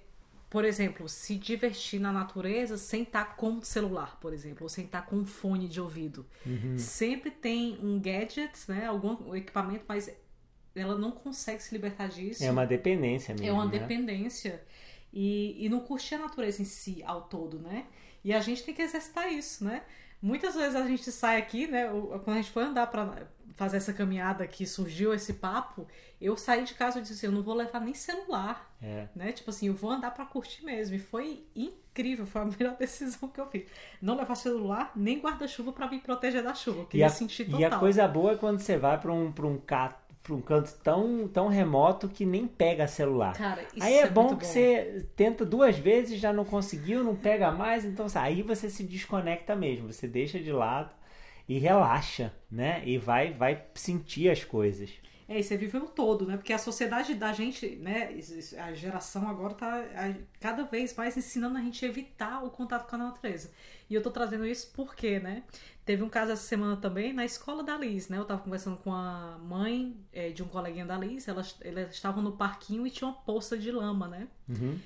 por 0.50 0.64
exemplo, 0.64 1.08
se 1.08 1.36
divertir 1.36 2.00
na 2.00 2.12
natureza 2.12 2.76
sem 2.76 3.04
estar 3.04 3.36
com 3.36 3.58
o 3.58 3.64
celular, 3.64 4.18
por 4.20 4.34
exemplo, 4.34 4.64
ou 4.64 4.68
sem 4.68 4.84
estar 4.84 5.02
com 5.02 5.16
um 5.16 5.24
fone 5.24 5.68
de 5.68 5.80
ouvido. 5.80 6.26
Sempre 6.76 7.30
tem 7.30 7.78
um 7.80 8.00
gadget, 8.00 8.52
né? 8.68 8.86
Algum 8.86 9.34
equipamento, 9.34 9.84
mas 9.86 10.10
ela 10.74 10.98
não 10.98 11.12
consegue 11.12 11.62
se 11.62 11.72
libertar 11.72 12.08
disso. 12.08 12.44
É 12.44 12.50
uma 12.50 12.66
dependência 12.66 13.32
mesmo. 13.32 13.46
É 13.46 13.52
uma 13.52 13.64
né? 13.64 13.78
dependência. 13.78 14.62
E, 15.12 15.64
e 15.64 15.68
não 15.68 15.80
curtir 15.80 16.16
a 16.16 16.18
natureza 16.18 16.62
em 16.62 16.64
si 16.64 17.02
ao 17.04 17.22
todo, 17.22 17.58
né? 17.58 17.86
E 18.24 18.32
a 18.32 18.40
gente 18.40 18.62
tem 18.62 18.74
que 18.74 18.82
exercitar 18.82 19.32
isso, 19.32 19.64
né? 19.64 19.82
Muitas 20.22 20.54
vezes 20.54 20.76
a 20.76 20.86
gente 20.86 21.10
sai 21.10 21.38
aqui, 21.38 21.66
né? 21.66 21.88
Quando 22.24 22.36
a 22.36 22.42
gente 22.42 22.50
foi 22.50 22.64
andar 22.64 22.86
pra 22.88 23.26
fazer 23.54 23.78
essa 23.78 23.92
caminhada 23.92 24.46
que 24.46 24.66
surgiu 24.66 25.12
esse 25.14 25.34
papo, 25.34 25.86
eu 26.20 26.36
saí 26.36 26.64
de 26.64 26.74
casa 26.74 26.98
e 26.98 27.02
disse 27.02 27.14
assim, 27.14 27.26
eu 27.26 27.32
não 27.32 27.42
vou 27.42 27.54
levar 27.54 27.80
nem 27.80 27.94
celular, 27.94 28.70
É. 28.82 29.08
né? 29.14 29.32
Tipo 29.32 29.50
assim, 29.50 29.68
eu 29.68 29.74
vou 29.74 29.90
andar 29.90 30.10
pra 30.12 30.24
curtir 30.26 30.64
mesmo. 30.64 30.94
E 30.96 30.98
foi 30.98 31.44
incrível, 31.56 32.26
foi 32.26 32.42
a 32.42 32.44
melhor 32.58 32.76
decisão 32.76 33.28
que 33.28 33.40
eu 33.40 33.46
fiz. 33.46 33.64
Não 34.00 34.14
levar 34.16 34.34
celular, 34.34 34.92
nem 34.94 35.18
guarda-chuva 35.20 35.72
pra 35.72 35.88
me 35.90 35.98
proteger 36.00 36.42
da 36.42 36.54
chuva. 36.54 36.80
Eu 36.80 36.84
E 36.84 36.86
queria 36.86 37.06
a, 37.06 37.10
sentir 37.10 37.48
e 37.48 37.50
total. 37.50 37.72
a 37.72 37.78
coisa 37.78 38.06
boa 38.06 38.32
é 38.32 38.36
quando 38.36 38.60
você 38.60 38.76
vai 38.76 38.98
para 39.00 39.12
um, 39.12 39.32
pra 39.32 39.46
um, 39.46 39.58
ca- 39.58 39.96
pra 40.22 40.34
um 40.34 40.40
canto 40.40 40.72
tão, 40.82 41.26
tão 41.28 41.48
remoto 41.48 42.08
que 42.08 42.24
nem 42.26 42.46
pega 42.46 42.86
celular. 42.86 43.34
Cara, 43.36 43.62
isso 43.74 43.84
Aí 43.84 43.94
é, 43.98 44.08
bom 44.08 44.28
muito 44.28 44.38
que 44.38 44.46
você 44.46 45.06
tenta 45.16 45.44
duas 45.44 45.78
vezes, 45.78 46.20
já 46.20 46.32
não 46.32 46.44
conseguiu, 46.44 47.02
não 47.02 47.16
pega 47.16 47.50
mais, 47.50 47.84
então 47.84 48.06
aí 48.14 48.42
você 48.42 48.68
se 48.68 48.84
desconecta 48.84 49.56
mesmo, 49.56 49.92
você 49.92 50.06
deixa 50.06 50.38
de 50.38 50.52
lado 50.52 50.90
e 51.48 51.58
relaxa, 51.58 52.32
né? 52.50 52.82
E 52.84 52.98
vai, 52.98 53.32
vai 53.32 53.64
sentir 53.74 54.30
as 54.30 54.44
coisas. 54.44 54.90
É, 55.30 55.38
e 55.38 55.44
você 55.44 55.56
viveu 55.56 55.86
todo, 55.86 56.26
né? 56.26 56.36
Porque 56.36 56.52
a 56.52 56.58
sociedade 56.58 57.14
da 57.14 57.32
gente, 57.32 57.76
né? 57.76 58.12
A 58.58 58.74
geração 58.74 59.28
agora 59.28 59.54
tá 59.54 59.84
cada 60.40 60.64
vez 60.64 60.92
mais 60.96 61.16
ensinando 61.16 61.56
a 61.56 61.60
gente 61.60 61.84
a 61.84 61.88
evitar 61.88 62.42
o 62.44 62.50
contato 62.50 62.90
com 62.90 62.96
a 62.96 62.98
natureza. 62.98 63.52
E 63.88 63.94
eu 63.94 64.02
tô 64.02 64.10
trazendo 64.10 64.44
isso 64.44 64.72
porque, 64.74 65.20
né? 65.20 65.44
Teve 65.84 66.02
um 66.02 66.08
caso 66.08 66.32
essa 66.32 66.42
semana 66.42 66.76
também 66.76 67.12
na 67.12 67.24
escola 67.24 67.62
da 67.62 67.76
Liz, 67.76 68.08
né? 68.08 68.18
Eu 68.18 68.24
tava 68.24 68.42
conversando 68.42 68.78
com 68.78 68.92
a 68.92 69.38
mãe 69.40 69.96
é, 70.12 70.30
de 70.30 70.42
um 70.42 70.48
coleguinha 70.48 70.84
da 70.84 70.98
Liz, 70.98 71.28
elas, 71.28 71.56
elas 71.60 71.94
estavam 71.94 72.20
no 72.20 72.32
parquinho 72.32 72.84
e 72.84 72.90
tinha 72.90 73.06
uma 73.06 73.16
poça 73.16 73.56
de 73.56 73.70
lama, 73.70 74.08
né? 74.08 74.26
Uhum. 74.48 74.76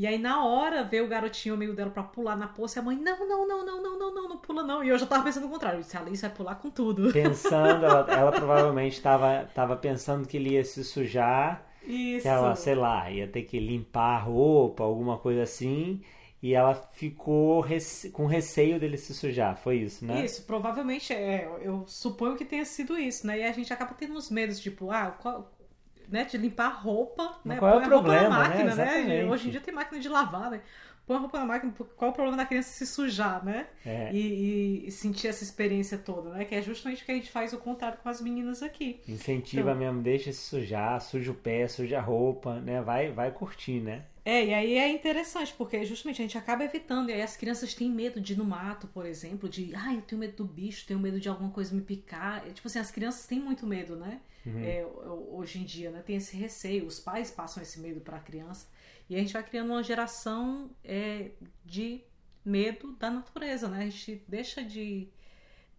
E 0.00 0.06
aí, 0.06 0.16
na 0.16 0.42
hora, 0.46 0.82
veio 0.82 1.04
o 1.04 1.08
garotinho 1.08 1.54
amigo 1.54 1.74
dela 1.74 1.90
pra 1.90 2.02
pular 2.02 2.34
na 2.34 2.48
poça 2.48 2.78
e 2.78 2.80
a 2.80 2.82
mãe, 2.82 2.96
não, 2.96 3.28
não, 3.28 3.46
não, 3.46 3.66
não, 3.66 3.82
não, 3.82 3.98
não, 3.98 4.14
não, 4.14 4.28
não 4.30 4.38
pula 4.38 4.62
não. 4.62 4.82
E 4.82 4.88
eu 4.88 4.96
já 4.96 5.04
tava 5.04 5.24
pensando 5.24 5.46
o 5.46 5.50
contrário. 5.50 5.80
Disse, 5.80 5.94
a 5.94 6.00
Alice 6.00 6.22
vai 6.22 6.30
pular 6.30 6.54
com 6.54 6.70
tudo. 6.70 7.12
Pensando, 7.12 7.84
ela, 7.84 8.06
ela 8.10 8.32
provavelmente 8.32 8.98
tava, 9.02 9.46
tava 9.54 9.76
pensando 9.76 10.26
que 10.26 10.38
ele 10.38 10.52
ia 10.52 10.64
se 10.64 10.82
sujar. 10.84 11.66
Isso. 11.86 12.22
Que 12.22 12.28
ela, 12.28 12.56
sei 12.56 12.74
lá, 12.74 13.10
ia 13.10 13.28
ter 13.28 13.42
que 13.42 13.60
limpar 13.60 14.16
a 14.16 14.18
roupa, 14.20 14.84
alguma 14.84 15.18
coisa 15.18 15.42
assim. 15.42 16.00
E 16.42 16.54
ela 16.54 16.74
ficou 16.74 17.60
rece... 17.60 18.08
com 18.08 18.24
receio 18.24 18.80
dele 18.80 18.96
se 18.96 19.12
sujar, 19.12 19.54
foi 19.58 19.80
isso, 19.80 20.06
né? 20.06 20.24
Isso, 20.24 20.46
provavelmente, 20.46 21.12
é, 21.12 21.46
eu 21.60 21.84
suponho 21.86 22.38
que 22.38 22.46
tenha 22.46 22.64
sido 22.64 22.98
isso, 22.98 23.26
né? 23.26 23.40
E 23.40 23.42
a 23.42 23.52
gente 23.52 23.70
acaba 23.70 23.92
tendo 23.92 24.14
uns 24.14 24.30
medos, 24.30 24.58
tipo, 24.58 24.90
ah, 24.90 25.10
qual, 25.20 25.52
né, 26.10 26.24
de 26.24 26.36
limpar 26.36 26.66
a 26.66 26.74
roupa, 26.74 27.38
Mas 27.44 27.54
né? 27.54 27.58
qual 27.58 27.72
é 27.72 27.76
o 27.76 27.80
Põe 27.80 27.84
a 27.84 27.88
roupa 27.88 28.08
problema, 28.08 28.28
na 28.28 28.42
né? 28.42 28.48
máquina, 28.48 28.74
né? 28.74 28.98
Exatamente. 28.98 29.24
Hoje 29.30 29.48
em 29.48 29.50
dia 29.50 29.60
tem 29.60 29.74
máquina 29.74 30.00
de 30.00 30.08
lavar, 30.08 30.50
né? 30.50 30.60
Põe 31.06 31.16
a 31.16 31.20
roupa 31.20 31.38
na 31.40 31.44
máquina, 31.46 31.72
qual 31.96 32.08
é 32.08 32.12
o 32.12 32.14
problema 32.14 32.36
da 32.36 32.44
criança 32.46 32.70
se 32.70 32.86
sujar, 32.86 33.44
né? 33.44 33.66
É. 33.84 34.12
E, 34.12 34.86
e 34.86 34.90
sentir 34.92 35.26
essa 35.26 35.42
experiência 35.42 35.98
toda, 35.98 36.30
né? 36.30 36.44
Que 36.44 36.54
é 36.54 36.62
justamente 36.62 37.02
o 37.02 37.06
que 37.06 37.10
a 37.10 37.14
gente 37.14 37.30
faz 37.30 37.52
o 37.52 37.58
contrário 37.58 37.98
com 38.02 38.08
as 38.08 38.20
meninas 38.20 38.62
aqui. 38.62 39.00
Incentiva 39.08 39.70
Então- 39.70 39.80
mesmo, 39.80 40.02
deixa 40.02 40.32
se 40.32 40.38
sujar, 40.40 41.00
suja 41.00 41.32
o 41.32 41.34
pé, 41.34 41.66
suja 41.66 41.98
a 41.98 42.00
roupa, 42.02 42.60
né? 42.60 42.80
Vai, 42.80 43.10
vai 43.10 43.30
curtir, 43.32 43.80
né? 43.80 44.02
É, 44.24 44.44
e 44.46 44.54
aí 44.54 44.74
é 44.74 44.88
interessante, 44.88 45.54
porque 45.54 45.84
justamente 45.84 46.20
a 46.20 46.24
gente 46.24 46.36
acaba 46.36 46.62
evitando, 46.64 47.08
e 47.10 47.12
aí 47.14 47.22
as 47.22 47.36
crianças 47.36 47.74
têm 47.74 47.90
medo 47.90 48.20
de 48.20 48.34
ir 48.34 48.36
no 48.36 48.44
mato, 48.44 48.86
por 48.88 49.06
exemplo, 49.06 49.48
de, 49.48 49.74
ah, 49.74 49.94
eu 49.94 50.02
tenho 50.02 50.18
medo 50.20 50.36
do 50.36 50.44
bicho, 50.44 50.86
tenho 50.86 51.00
medo 51.00 51.18
de 51.18 51.28
alguma 51.28 51.50
coisa 51.50 51.74
me 51.74 51.80
picar. 51.80 52.46
É, 52.46 52.50
tipo 52.52 52.68
assim, 52.68 52.78
as 52.78 52.90
crianças 52.90 53.26
têm 53.26 53.40
muito 53.40 53.66
medo, 53.66 53.96
né? 53.96 54.20
É, 54.58 54.84
ho- 54.84 55.36
hoje 55.36 55.58
em 55.60 55.64
dia, 55.64 55.90
né? 55.90 56.02
Tem 56.02 56.16
esse 56.16 56.36
receio, 56.36 56.86
os 56.86 57.00
pais 57.00 57.30
passam 57.30 57.62
esse 57.62 57.80
medo 57.80 58.00
para 58.00 58.18
a 58.18 58.20
criança, 58.20 58.68
e 59.08 59.16
a 59.16 59.18
gente 59.18 59.32
vai 59.32 59.42
criando 59.42 59.70
uma 59.70 59.82
geração 59.82 60.70
é, 60.84 61.30
de 61.64 62.02
medo 62.44 62.92
da 62.92 63.10
natureza, 63.10 63.68
né? 63.68 63.84
A 63.84 63.90
gente 63.90 64.22
deixa 64.28 64.62
de 64.62 65.08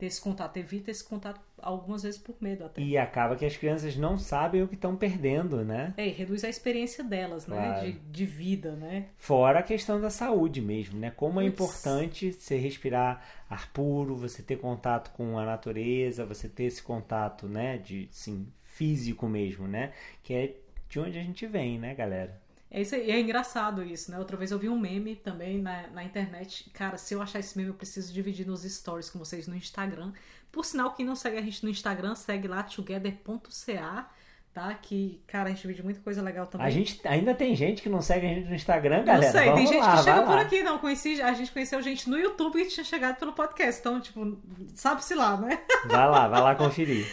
ter 0.01 0.07
esse 0.07 0.19
contato, 0.19 0.57
evita 0.57 0.89
esse 0.89 1.03
contato 1.03 1.39
algumas 1.61 2.01
vezes 2.01 2.19
por 2.19 2.35
medo 2.41 2.65
até. 2.65 2.81
E 2.81 2.97
acaba 2.97 3.35
que 3.35 3.45
as 3.45 3.55
crianças 3.55 3.95
não 3.95 4.17
sabem 4.17 4.63
o 4.63 4.67
que 4.67 4.73
estão 4.73 4.95
perdendo, 4.95 5.63
né? 5.63 5.93
É, 5.95 6.07
e 6.07 6.09
reduz 6.09 6.43
a 6.43 6.49
experiência 6.49 7.03
delas, 7.03 7.45
né? 7.45 7.55
Claro. 7.55 7.85
De, 7.85 7.99
de 7.99 8.25
vida, 8.25 8.71
né? 8.71 9.09
Fora 9.15 9.59
a 9.59 9.63
questão 9.63 10.01
da 10.01 10.09
saúde 10.09 10.59
mesmo, 10.59 10.99
né? 10.99 11.11
Como 11.11 11.39
é 11.39 11.43
Puts. 11.43 11.53
importante 11.53 12.33
você 12.33 12.57
respirar 12.57 13.23
ar 13.47 13.71
puro, 13.71 14.15
você 14.15 14.41
ter 14.41 14.57
contato 14.57 15.11
com 15.11 15.37
a 15.37 15.45
natureza, 15.45 16.25
você 16.25 16.49
ter 16.49 16.63
esse 16.63 16.81
contato, 16.81 17.47
né? 17.47 17.77
De, 17.77 18.09
sim, 18.09 18.47
físico 18.63 19.27
mesmo, 19.27 19.67
né? 19.67 19.91
Que 20.23 20.33
é 20.33 20.55
de 20.89 20.99
onde 20.99 21.19
a 21.19 21.21
gente 21.21 21.45
vem, 21.45 21.77
né, 21.77 21.93
galera? 21.93 22.41
É 22.73 22.81
isso 22.81 22.95
é 22.95 23.19
engraçado 23.19 23.83
isso, 23.83 24.09
né? 24.09 24.17
Outra 24.17 24.37
vez 24.37 24.49
eu 24.49 24.57
vi 24.57 24.69
um 24.69 24.79
meme 24.79 25.17
também 25.17 25.61
na, 25.61 25.87
na 25.87 26.05
internet. 26.05 26.69
Cara, 26.69 26.97
se 26.97 27.13
eu 27.13 27.21
achar 27.21 27.39
esse 27.39 27.57
meme, 27.57 27.69
eu 27.69 27.75
preciso 27.75 28.13
dividir 28.13 28.47
nos 28.47 28.61
stories 28.61 29.09
com 29.09 29.19
vocês 29.19 29.45
no 29.45 29.55
Instagram. 29.55 30.13
Por 30.49 30.63
sinal, 30.63 30.93
quem 30.93 31.05
não 31.05 31.15
segue 31.15 31.37
a 31.37 31.41
gente 31.41 31.63
no 31.65 31.69
Instagram, 31.69 32.15
segue 32.15 32.47
lá 32.47 32.63
together.ca, 32.63 34.09
tá? 34.53 34.73
Que, 34.75 35.21
cara, 35.27 35.49
a 35.49 35.51
gente 35.51 35.61
divide 35.61 35.83
muita 35.83 35.99
coisa 36.01 36.21
legal 36.21 36.47
também. 36.47 36.67
A 36.67 36.69
gente 36.69 36.99
ainda 37.07 37.33
tem 37.33 37.55
gente 37.55 37.81
que 37.81 37.89
não 37.89 38.01
segue 38.01 38.25
a 38.25 38.29
gente 38.29 38.47
no 38.49 38.55
Instagram, 38.55 38.97
não 38.97 39.05
galera. 39.05 39.31
sei, 39.31 39.41
tem 39.43 39.51
Vamos 39.53 39.69
gente 39.69 39.79
lá, 39.81 39.91
que 39.97 40.03
chega 40.03 40.15
vai 40.17 40.25
por 40.25 40.35
lá. 40.35 40.41
aqui, 40.41 40.63
não. 40.63 40.77
Conheci, 40.79 41.21
a 41.21 41.33
gente 41.33 41.51
conheceu 41.51 41.81
gente 41.81 42.09
no 42.09 42.17
YouTube 42.17 42.63
que 42.63 42.69
tinha 42.69 42.83
chegado 42.83 43.17
pelo 43.17 43.33
podcast. 43.33 43.79
Então, 43.79 43.99
tipo, 44.01 44.37
sabe-se 44.75 45.15
lá, 45.15 45.37
né? 45.37 45.59
Vai 45.85 46.09
lá, 46.09 46.27
vai 46.27 46.41
lá 46.41 46.55
conferir. 46.55 47.05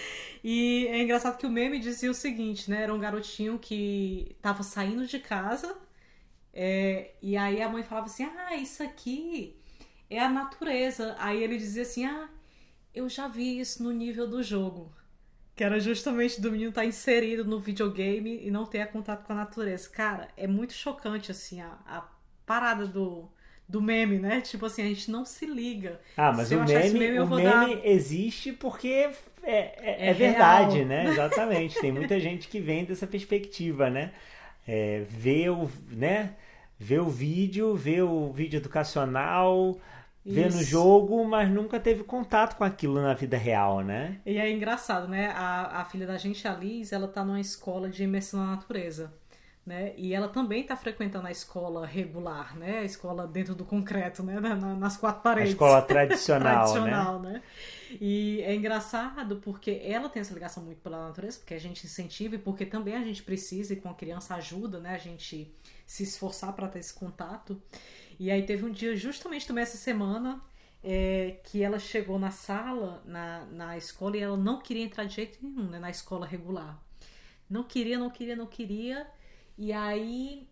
E 0.42 0.86
é 0.88 1.02
engraçado 1.02 1.36
que 1.36 1.46
o 1.46 1.50
meme 1.50 1.78
dizia 1.78 2.10
o 2.10 2.14
seguinte, 2.14 2.70
né? 2.70 2.82
Era 2.82 2.94
um 2.94 2.98
garotinho 2.98 3.58
que 3.58 4.36
tava 4.40 4.62
saindo 4.62 5.06
de 5.06 5.18
casa 5.18 5.76
é, 6.52 7.12
e 7.22 7.36
aí 7.36 7.60
a 7.62 7.68
mãe 7.68 7.82
falava 7.82 8.06
assim: 8.06 8.24
Ah, 8.24 8.56
isso 8.56 8.82
aqui 8.82 9.56
é 10.10 10.18
a 10.20 10.28
natureza. 10.28 11.14
Aí 11.18 11.42
ele 11.42 11.56
dizia 11.56 11.82
assim: 11.82 12.04
Ah, 12.04 12.28
eu 12.94 13.08
já 13.08 13.28
vi 13.28 13.60
isso 13.60 13.82
no 13.82 13.92
nível 13.92 14.26
do 14.28 14.42
jogo. 14.42 14.92
Que 15.58 15.64
era 15.64 15.80
justamente 15.80 16.40
do 16.40 16.52
menino 16.52 16.70
estar 16.70 16.84
inserido 16.86 17.44
no 17.44 17.58
videogame 17.58 18.40
e 18.46 18.50
não 18.50 18.64
ter 18.64 18.86
contato 18.92 19.24
com 19.26 19.32
a 19.32 19.36
natureza. 19.36 19.90
Cara, 19.90 20.28
é 20.36 20.46
muito 20.46 20.72
chocante, 20.72 21.30
assim, 21.32 21.60
a, 21.60 21.78
a 21.86 22.08
parada 22.46 22.86
do, 22.86 23.28
do 23.68 23.82
meme, 23.82 24.18
né? 24.20 24.40
Tipo 24.40 24.66
assim, 24.66 24.82
a 24.82 24.86
gente 24.86 25.10
não 25.10 25.24
se 25.24 25.46
liga. 25.46 26.00
Ah, 26.16 26.32
mas 26.32 26.52
o 26.52 26.60
meme, 26.60 26.98
meme, 26.98 27.20
o 27.20 27.26
meme 27.26 27.76
dar- 27.76 27.86
existe 27.86 28.52
porque 28.52 29.10
é, 29.42 29.74
é, 29.82 29.96
É 30.06 30.10
é 30.10 30.14
verdade, 30.14 30.76
real. 30.76 30.86
né? 30.86 31.06
Exatamente. 31.08 31.80
Tem 31.80 31.92
muita 31.92 32.18
gente 32.20 32.48
que 32.48 32.60
vem 32.60 32.84
dessa 32.84 33.06
perspectiva, 33.06 33.90
né? 33.90 34.12
É, 34.66 35.04
vê 35.08 35.48
o, 35.50 35.68
né? 35.90 36.34
Vê 36.78 36.98
o 36.98 37.08
vídeo, 37.08 37.74
vê 37.74 38.02
o 38.02 38.32
vídeo 38.32 38.58
educacional, 38.58 39.78
vê 40.28 40.48
no 40.48 40.62
jogo, 40.62 41.24
mas 41.26 41.50
nunca 41.50 41.80
teve 41.80 42.04
contato 42.04 42.56
com 42.56 42.64
aquilo 42.64 43.00
na 43.00 43.14
vida 43.14 43.36
real, 43.36 43.80
né? 43.82 44.20
E 44.24 44.36
é 44.38 44.50
engraçado, 44.50 45.08
né? 45.08 45.28
A, 45.34 45.80
a 45.80 45.84
filha 45.84 46.06
da 46.06 46.18
gente, 46.18 46.46
a 46.46 46.54
Liz, 46.54 46.92
ela 46.92 47.08
tá 47.08 47.24
numa 47.24 47.40
escola 47.40 47.88
de 47.88 48.04
imersão 48.04 48.40
na 48.40 48.56
natureza. 48.56 49.12
Né? 49.66 49.92
E 49.98 50.14
ela 50.14 50.28
também 50.28 50.64
tá 50.64 50.74
frequentando 50.76 51.26
a 51.26 51.30
escola 51.30 51.84
regular, 51.86 52.56
né? 52.56 52.78
A 52.78 52.84
escola 52.84 53.26
dentro 53.26 53.54
do 53.54 53.66
concreto, 53.66 54.22
né? 54.22 54.40
Na- 54.40 54.54
na- 54.54 54.74
nas 54.74 54.96
quatro 54.96 55.20
A 55.20 55.22
paredes. 55.22 55.50
escola 55.52 55.82
tradicional, 55.84 56.80
né? 56.82 56.90
tradicional, 56.90 57.20
né? 57.20 57.42
E 58.00 58.40
é 58.46 58.54
engraçado 58.54 59.36
porque 59.36 59.82
ela 59.84 60.08
tem 60.08 60.20
essa 60.22 60.32
ligação 60.32 60.62
muito 60.62 60.80
pela 60.80 61.08
natureza, 61.08 61.38
porque 61.38 61.52
a 61.52 61.60
gente 61.60 61.84
incentiva 61.84 62.36
e 62.36 62.38
porque 62.38 62.64
também 62.64 62.94
a 62.96 63.02
gente 63.04 63.22
precisa 63.22 63.74
e 63.74 63.76
com 63.76 63.90
a 63.90 63.94
criança 63.94 64.34
ajuda, 64.36 64.78
né? 64.80 64.94
A 64.94 64.98
gente 64.98 65.54
se 65.86 66.02
esforçar 66.02 66.54
para 66.54 66.66
ter 66.68 66.78
esse 66.78 66.94
contato. 66.94 67.60
E 68.18 68.30
aí 68.30 68.42
teve 68.44 68.64
um 68.64 68.70
dia, 68.70 68.96
justamente 68.96 69.46
também 69.46 69.62
essa 69.62 69.76
semana, 69.76 70.42
é, 70.82 71.38
que 71.44 71.62
ela 71.62 71.78
chegou 71.78 72.18
na 72.18 72.30
sala, 72.30 73.02
na, 73.04 73.44
na 73.46 73.76
escola, 73.76 74.16
e 74.16 74.20
ela 74.20 74.36
não 74.36 74.60
queria 74.60 74.84
entrar 74.84 75.04
de 75.04 75.14
jeito 75.14 75.38
nenhum, 75.42 75.68
né? 75.68 75.78
Na 75.78 75.90
escola 75.90 76.26
regular. 76.26 76.82
Não 77.48 77.62
queria, 77.62 77.98
não 77.98 78.10
queria, 78.10 78.36
não 78.36 78.46
queria. 78.46 79.06
E 79.56 79.72
aí 79.72 80.48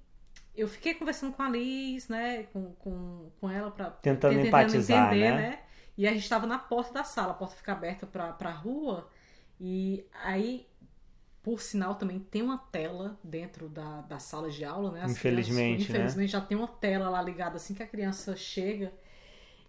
eu 0.54 0.66
fiquei 0.66 0.94
conversando 0.94 1.32
com 1.32 1.42
a 1.42 1.50
Liz, 1.50 2.08
né? 2.08 2.44
Com, 2.44 2.72
com, 2.74 3.30
com 3.40 3.50
ela 3.50 3.70
para 3.70 3.90
Tentando 3.90 4.40
empatizar, 4.40 5.14
né? 5.14 5.60
E 5.98 6.06
a 6.06 6.12
gente 6.12 6.22
estava 6.22 6.46
na 6.46 6.58
porta 6.58 6.92
da 6.92 7.04
sala, 7.04 7.32
a 7.32 7.34
porta 7.34 7.56
fica 7.56 7.72
aberta 7.72 8.06
para 8.06 8.34
a 8.38 8.52
rua. 8.52 9.08
E 9.58 10.04
aí, 10.22 10.66
por 11.46 11.60
sinal, 11.62 11.94
também 11.94 12.18
tem 12.18 12.42
uma 12.42 12.58
tela 12.58 13.16
dentro 13.22 13.68
da, 13.68 14.00
da 14.00 14.18
sala 14.18 14.50
de 14.50 14.64
aula, 14.64 14.90
né? 14.90 15.02
As 15.04 15.12
Infelizmente, 15.12 15.84
crianças- 15.84 15.88
né? 15.88 15.98
Infelizmente 16.00 16.32
já 16.32 16.40
tem 16.40 16.58
uma 16.58 16.66
tela 16.66 17.08
lá 17.08 17.22
ligada 17.22 17.54
assim 17.54 17.72
que 17.72 17.84
a 17.84 17.86
criança 17.86 18.34
chega. 18.34 18.92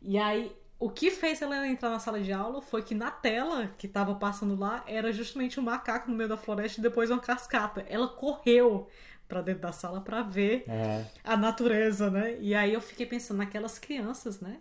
E 0.02 0.18
aí, 0.18 0.52
o 0.80 0.90
que 0.90 1.12
fez 1.12 1.40
ela 1.40 1.68
entrar 1.68 1.92
na 1.92 2.00
sala 2.00 2.20
de 2.20 2.34
aula 2.34 2.64
foi 2.64 2.82
que 2.82 2.96
na 2.96 3.12
tela 3.12 3.68
que 3.78 3.88
tava 3.88 4.16
passando 4.16 4.56
lá 4.56 4.84
era 4.88 5.12
justamente 5.14 5.60
um 5.60 5.64
macaco 5.64 6.10
no 6.10 6.18
meio 6.18 6.28
da 6.28 6.36
floresta 6.36 6.80
e 6.80 6.84
depois 6.84 7.12
uma 7.12 7.20
cascata. 7.20 7.86
Ela 7.88 8.08
correu 8.08 8.88
para 9.28 9.44
dentro 9.44 9.62
da 9.62 9.72
sala 9.72 10.02
para 10.02 10.24
ver 10.24 10.64
É. 10.68 11.06
a 11.24 11.38
natureza, 11.38 12.10
né? 12.10 12.38
E 12.40 12.56
aí 12.56 12.74
eu 12.74 12.82
fiquei 12.82 13.06
pensando 13.06 13.38
naquelas 13.38 13.78
crianças, 13.78 14.40
né? 14.42 14.58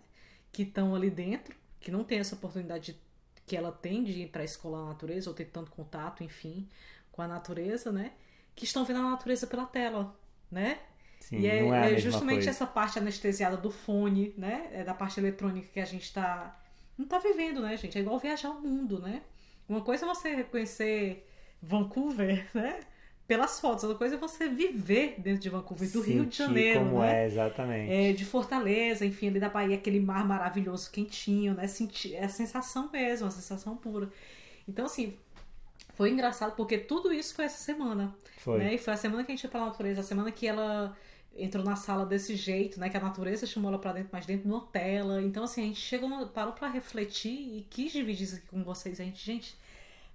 Que 0.51 0.61
estão 0.61 0.93
ali 0.93 1.09
dentro, 1.09 1.55
que 1.79 1.89
não 1.89 2.03
tem 2.03 2.19
essa 2.19 2.35
oportunidade 2.35 2.91
de- 2.93 2.99
que 3.47 3.55
ela 3.57 3.71
tem 3.71 4.03
de 4.03 4.11
ir 4.23 4.27
para 4.27 4.41
a 4.41 4.45
escola 4.45 4.81
na 4.81 4.89
natureza 4.89 5.29
ou 5.29 5.33
ter 5.33 5.45
tanto 5.45 5.71
contato, 5.71 6.21
enfim, 6.21 6.67
com 7.17 7.23
a 7.23 7.27
natureza, 7.27 7.91
né? 7.91 8.11
Que 8.55 8.63
estão 8.63 8.85
vendo 8.85 8.99
a 8.99 9.09
natureza 9.09 9.47
pela 9.47 9.65
tela, 9.65 10.15
né? 10.51 10.77
Sim, 11.19 11.39
e 11.39 11.47
é, 11.47 11.67
é 11.67 11.93
é 11.93 11.97
justamente 11.97 12.35
coisa. 12.35 12.51
essa 12.51 12.67
parte 12.67 12.99
anestesiada 12.99 13.57
do 13.57 13.71
fone, 13.71 14.33
né? 14.37 14.69
É 14.71 14.83
da 14.83 14.93
parte 14.93 15.19
eletrônica 15.19 15.67
que 15.73 15.79
a 15.79 15.85
gente 15.85 16.13
tá. 16.13 16.57
Não 16.95 17.07
tá 17.07 17.17
vivendo, 17.17 17.61
né, 17.61 17.75
gente? 17.75 17.97
É 17.97 18.01
igual 18.01 18.19
viajar 18.19 18.51
o 18.51 18.61
mundo, 18.61 18.99
né? 18.99 19.23
Uma 19.67 19.81
coisa 19.81 20.05
é 20.05 20.07
você 20.07 20.33
reconhecer 20.35 21.27
Vancouver, 21.61 22.47
né? 22.53 22.79
Pelas 23.27 23.59
fotos, 23.59 23.83
outra 23.83 23.97
coisa 23.97 24.15
é 24.15 24.17
você 24.17 24.47
viver 24.47 25.15
dentro 25.17 25.41
de 25.41 25.49
Vancouver, 25.49 25.91
do 25.91 25.99
Rio 25.99 26.25
de 26.25 26.35
Sentir 26.35 26.37
Janeiro, 26.37 26.79
como 26.79 26.99
né? 26.99 27.23
é, 27.23 27.25
exatamente. 27.25 27.91
É, 27.91 28.13
de 28.13 28.23
Fortaleza, 28.23 29.05
enfim, 29.05 29.27
ali 29.27 29.39
da 29.39 29.49
Bahia, 29.49 29.75
aquele 29.75 29.99
mar 29.99 30.25
maravilhoso, 30.25 30.89
quentinho, 30.89 31.53
né? 31.53 31.67
Sentir, 31.67 32.13
é 32.13 32.23
a 32.23 32.29
sensação 32.29 32.89
mesmo, 32.89 33.27
a 33.27 33.31
sensação 33.31 33.75
pura. 33.75 34.09
Então, 34.65 34.85
assim, 34.85 35.17
foi 35.97 36.11
engraçado 36.11 36.55
porque 36.55 36.77
tudo 36.77 37.11
isso 37.11 37.33
foi 37.33 37.45
essa 37.45 37.57
semana. 37.57 38.15
Foi. 38.37 38.59
Né? 38.59 38.75
E 38.75 38.77
foi 38.77 38.93
a 38.93 38.97
semana 38.97 39.23
que 39.23 39.31
a 39.31 39.35
gente 39.35 39.41
foi 39.41 39.49
pra 39.49 39.65
natureza, 39.65 40.01
a 40.01 40.03
semana 40.03 40.31
que 40.31 40.45
ela 40.47 40.95
entrou 41.35 41.65
na 41.65 41.75
sala 41.75 42.05
desse 42.05 42.35
jeito, 42.35 42.79
né? 42.79 42.87
Que 42.87 42.97
a 42.97 42.99
natureza 42.99 43.47
chamou 43.47 43.71
ela 43.71 43.79
pra 43.79 43.91
dentro, 43.93 44.09
mas 44.11 44.25
dentro 44.25 44.43
de 44.43 44.49
uma 44.53 44.61
tela. 44.67 45.21
Então, 45.23 45.43
assim, 45.43 45.61
a 45.63 45.65
gente 45.65 45.79
chegou, 45.81 46.07
no- 46.07 46.27
parou 46.27 46.53
pra 46.53 46.67
refletir 46.67 47.31
e 47.31 47.65
quis 47.67 47.91
dividir 47.91 48.25
isso 48.25 48.35
aqui 48.35 48.45
com 48.45 48.63
vocês. 48.63 48.99
A 48.99 49.03
gente, 49.03 49.25
gente, 49.25 49.57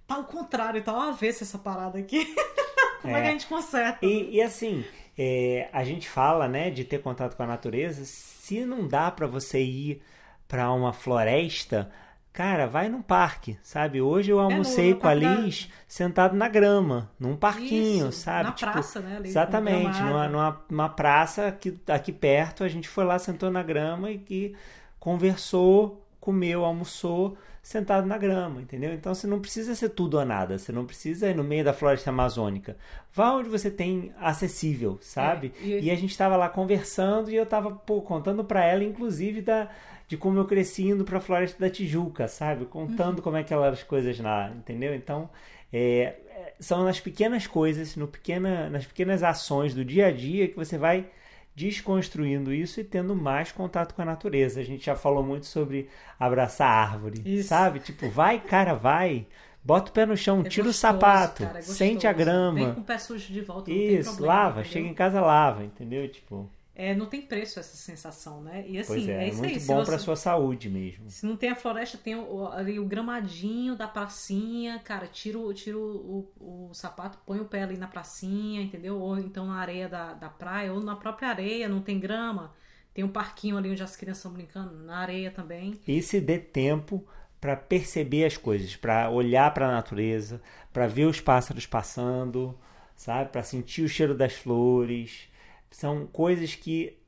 tá 0.07 0.15
ao 0.15 0.23
contrário, 0.23 0.81
tá 0.81 0.93
ao 0.93 1.01
avesso 1.01 1.43
essa 1.43 1.57
parada 1.59 1.99
aqui. 1.99 2.33
Como 3.01 3.13
é. 3.15 3.19
é. 3.19 3.21
que 3.23 3.27
a 3.27 3.31
gente 3.31 3.47
conserta? 3.47 4.05
E, 4.05 4.35
e 4.37 4.41
assim, 4.41 4.85
é, 5.17 5.67
a 5.73 5.83
gente 5.83 6.07
fala, 6.07 6.47
né, 6.47 6.69
de 6.71 6.85
ter 6.85 7.01
contato 7.01 7.35
com 7.35 7.43
a 7.43 7.47
natureza. 7.47 8.05
Se 8.05 8.65
não 8.65 8.87
dá 8.87 9.11
para 9.11 9.27
você 9.27 9.61
ir 9.61 10.01
para 10.47 10.71
uma 10.71 10.93
floresta, 10.93 11.91
cara, 12.33 12.65
vai 12.65 12.89
num 12.89 13.01
parque, 13.01 13.57
sabe? 13.61 14.01
Hoje 14.01 14.31
eu 14.31 14.39
é, 14.39 14.43
almocei 14.43 14.91
é, 14.91 14.95
com 14.95 15.07
a 15.07 15.13
Liz 15.13 15.67
da... 15.67 15.73
sentado 15.87 16.35
na 16.35 16.49
grama, 16.49 17.11
num 17.19 17.37
parquinho, 17.37 18.09
Isso, 18.09 18.21
sabe? 18.23 18.45
Na 18.45 18.51
tipo, 18.51 18.71
praça, 18.71 18.99
né? 18.99 19.17
Ali, 19.17 19.29
exatamente, 19.29 20.01
numa, 20.01 20.27
numa, 20.27 20.61
numa, 20.67 20.89
praça 20.89 21.47
aqui, 21.47 21.79
aqui 21.87 22.11
perto, 22.11 22.63
a 22.63 22.67
gente 22.67 22.89
foi 22.89 23.05
lá, 23.05 23.19
sentou 23.19 23.51
na 23.51 23.61
grama 23.61 24.09
e, 24.09 24.25
e 24.29 24.55
conversou, 24.99 26.03
comeu, 26.19 26.65
almoçou 26.65 27.37
sentado 27.63 28.05
na 28.05 28.17
grama, 28.17 28.61
entendeu? 28.61 28.93
Então 28.93 29.15
você 29.15 29.25
não 29.25 29.39
precisa 29.39 29.73
ser 29.73 29.89
tudo 29.89 30.17
ou 30.19 30.25
nada, 30.25 30.57
você 30.57 30.73
não 30.73 30.85
precisa 30.85 31.29
ir 31.29 31.35
no 31.35 31.45
meio 31.45 31.63
da 31.63 31.71
floresta 31.71 32.09
amazônica. 32.09 32.75
Vá 33.13 33.31
onde 33.31 33.47
você 33.47 33.71
tem 33.71 34.13
acessível, 34.19 34.99
sabe? 35.01 35.53
É, 35.61 35.65
e... 35.65 35.85
e... 35.85 35.91
a 35.91 35.95
gente 35.95 36.11
estava 36.11 36.35
lá 36.35 36.49
conversando 36.49 37.31
e 37.31 37.35
eu 37.37 37.43
estava 37.43 37.71
contando 37.71 38.43
para 38.43 38.65
ela, 38.65 38.83
inclusive, 38.83 39.41
da, 39.41 39.69
de 40.09 40.17
como 40.17 40.37
eu 40.39 40.45
cresci 40.45 40.89
indo 40.89 41.05
para 41.05 41.19
a 41.19 41.21
floresta 41.21 41.57
da 41.57 41.69
Tijuca, 41.69 42.27
sabe? 42.27 42.65
Contando 42.65 43.19
uhum. 43.19 43.23
como 43.23 43.37
é 43.37 43.43
que 43.43 43.53
eram 43.53 43.63
as 43.63 43.81
coisas 43.81 44.19
lá, 44.19 44.51
entendeu? 44.51 44.93
Então, 44.93 45.29
é, 45.71 46.17
é, 46.27 46.53
são 46.59 46.83
nas 46.83 46.99
pequenas 46.99 47.47
coisas, 47.47 47.95
no 47.95 48.09
pequena, 48.09 48.69
nas 48.69 48.85
pequenas 48.85 49.23
ações 49.23 49.73
do 49.73 49.85
dia 49.85 50.07
a 50.07 50.11
dia 50.11 50.49
que 50.49 50.55
você 50.57 50.77
vai 50.77 51.07
desconstruindo 51.55 52.53
isso 52.53 52.79
e 52.79 52.83
tendo 52.83 53.15
mais 53.15 53.51
contato 53.51 53.93
com 53.93 54.01
a 54.01 54.05
natureza. 54.05 54.59
A 54.59 54.63
gente 54.63 54.85
já 54.85 54.95
falou 54.95 55.23
muito 55.23 55.45
sobre 55.45 55.89
abraçar 56.19 56.67
árvore, 56.69 57.21
isso. 57.25 57.49
sabe? 57.49 57.79
Tipo, 57.79 58.09
vai, 58.09 58.39
cara, 58.39 58.73
vai. 58.73 59.27
Bota 59.63 59.91
o 59.91 59.93
pé 59.93 60.05
no 60.05 60.17
chão, 60.17 60.41
é 60.41 60.49
tira 60.49 60.67
gostoso, 60.67 60.69
o 60.69 60.99
sapato, 60.99 61.43
cara, 61.43 61.59
é 61.59 61.61
sente 61.61 62.05
a 62.05 62.11
grama. 62.11 62.55
Vem 62.55 62.73
com 62.73 62.81
o 62.81 62.83
pé 62.83 62.97
sujo 62.97 63.31
de 63.31 63.41
volta, 63.41 63.71
Isso, 63.71 64.09
problema, 64.09 64.33
lava, 64.33 64.59
entendeu? 64.59 64.71
chega 64.73 64.87
em 64.87 64.93
casa, 64.93 65.21
lava, 65.21 65.63
entendeu? 65.63 66.09
Tipo. 66.09 66.49
É, 66.75 66.95
não 66.95 67.05
tem 67.05 67.21
preço 67.21 67.59
essa 67.59 67.77
sensação, 67.77 68.41
né? 68.41 68.65
E 68.67 68.79
assim, 68.79 68.93
pois 68.93 69.07
é, 69.07 69.11
é, 69.11 69.23
é 69.25 69.27
isso 69.27 69.37
muito 69.37 69.59
aí. 69.59 69.65
bom 69.65 69.85
para 69.85 69.99
sua 69.99 70.15
saúde 70.15 70.69
mesmo. 70.69 71.07
Se 71.07 71.23
não 71.23 71.37
tem 71.37 71.49
a 71.49 71.55
floresta, 71.55 71.99
tem 71.99 72.15
o, 72.15 72.47
ali 72.47 72.79
o 72.79 72.85
gramadinho 72.85 73.75
da 73.75 73.87
pracinha, 73.87 74.79
cara, 74.79 75.05
tira, 75.05 75.37
o, 75.37 75.53
tira 75.53 75.77
o, 75.77 76.27
o, 76.39 76.69
o, 76.69 76.73
sapato, 76.73 77.19
põe 77.27 77.39
o 77.39 77.45
pé 77.45 77.61
ali 77.61 77.77
na 77.77 77.87
pracinha, 77.87 78.61
entendeu? 78.63 78.97
Ou 78.99 79.19
então 79.19 79.45
na 79.45 79.57
areia 79.57 79.87
da, 79.87 80.13
da 80.13 80.29
praia, 80.29 80.73
ou 80.73 80.81
na 80.81 80.95
própria 80.95 81.29
areia, 81.29 81.69
não 81.69 81.79
tem 81.79 81.99
grama. 81.99 82.51
Tem 82.91 83.03
um 83.03 83.09
parquinho 83.09 83.55
ali 83.55 83.69
onde 83.69 83.83
as 83.83 83.95
crianças 83.95 84.25
estão 84.25 84.33
brincando, 84.33 84.75
na 84.83 84.97
areia 84.97 85.29
também. 85.29 85.79
E 85.87 86.01
se 86.01 86.19
dê 86.19 86.39
tempo 86.39 87.05
para 87.39 87.55
perceber 87.55 88.25
as 88.25 88.37
coisas, 88.37 88.75
para 88.75 89.11
olhar 89.11 89.53
para 89.53 89.67
a 89.67 89.71
natureza, 89.71 90.41
para 90.71 90.87
ver 90.87 91.05
os 91.05 91.21
pássaros 91.21 91.67
passando, 91.67 92.57
sabe? 92.95 93.31
Para 93.31 93.43
sentir 93.43 93.83
o 93.83 93.89
cheiro 93.89 94.15
das 94.15 94.33
flores. 94.33 95.31
São 95.73 96.05
coisas 96.05 96.53
que 96.53 96.99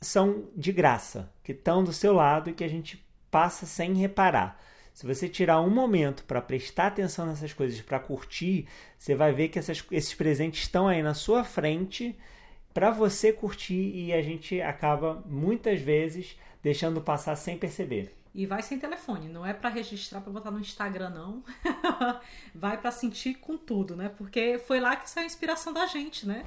são 0.00 0.48
de 0.56 0.72
graça, 0.72 1.30
que 1.42 1.52
estão 1.52 1.84
do 1.84 1.92
seu 1.92 2.14
lado 2.14 2.48
e 2.48 2.54
que 2.54 2.64
a 2.64 2.68
gente 2.68 3.04
passa 3.30 3.66
sem 3.66 3.92
reparar. 3.94 4.58
Se 4.94 5.06
você 5.06 5.28
tirar 5.28 5.60
um 5.60 5.68
momento 5.68 6.24
para 6.24 6.40
prestar 6.40 6.86
atenção 6.86 7.26
nessas 7.26 7.52
coisas, 7.52 7.80
para 7.82 7.98
curtir, 7.98 8.66
você 8.98 9.14
vai 9.14 9.32
ver 9.32 9.48
que 9.48 9.58
essas, 9.58 9.84
esses 9.90 10.14
presentes 10.14 10.62
estão 10.62 10.88
aí 10.88 11.02
na 11.02 11.12
sua 11.12 11.44
frente 11.44 12.16
para 12.72 12.90
você 12.90 13.32
curtir 13.32 13.92
e 13.94 14.12
a 14.12 14.22
gente 14.22 14.60
acaba 14.60 15.22
muitas 15.26 15.80
vezes 15.80 16.38
deixando 16.62 17.00
passar 17.00 17.36
sem 17.36 17.58
perceber. 17.58 18.14
E 18.34 18.46
vai 18.46 18.62
sem 18.62 18.78
telefone, 18.78 19.28
não 19.28 19.44
é 19.44 19.52
para 19.52 19.68
registrar 19.68 20.20
para 20.20 20.32
botar 20.32 20.50
no 20.50 20.58
Instagram 20.58 21.10
não. 21.10 21.44
vai 22.54 22.76
para 22.80 22.90
sentir 22.90 23.34
com 23.34 23.56
tudo, 23.56 23.94
né? 23.94 24.08
Porque 24.08 24.58
foi 24.58 24.80
lá 24.80 24.96
que 24.96 25.10
saiu 25.10 25.24
a 25.24 25.26
inspiração 25.26 25.72
da 25.72 25.86
gente, 25.86 26.26
né? 26.26 26.44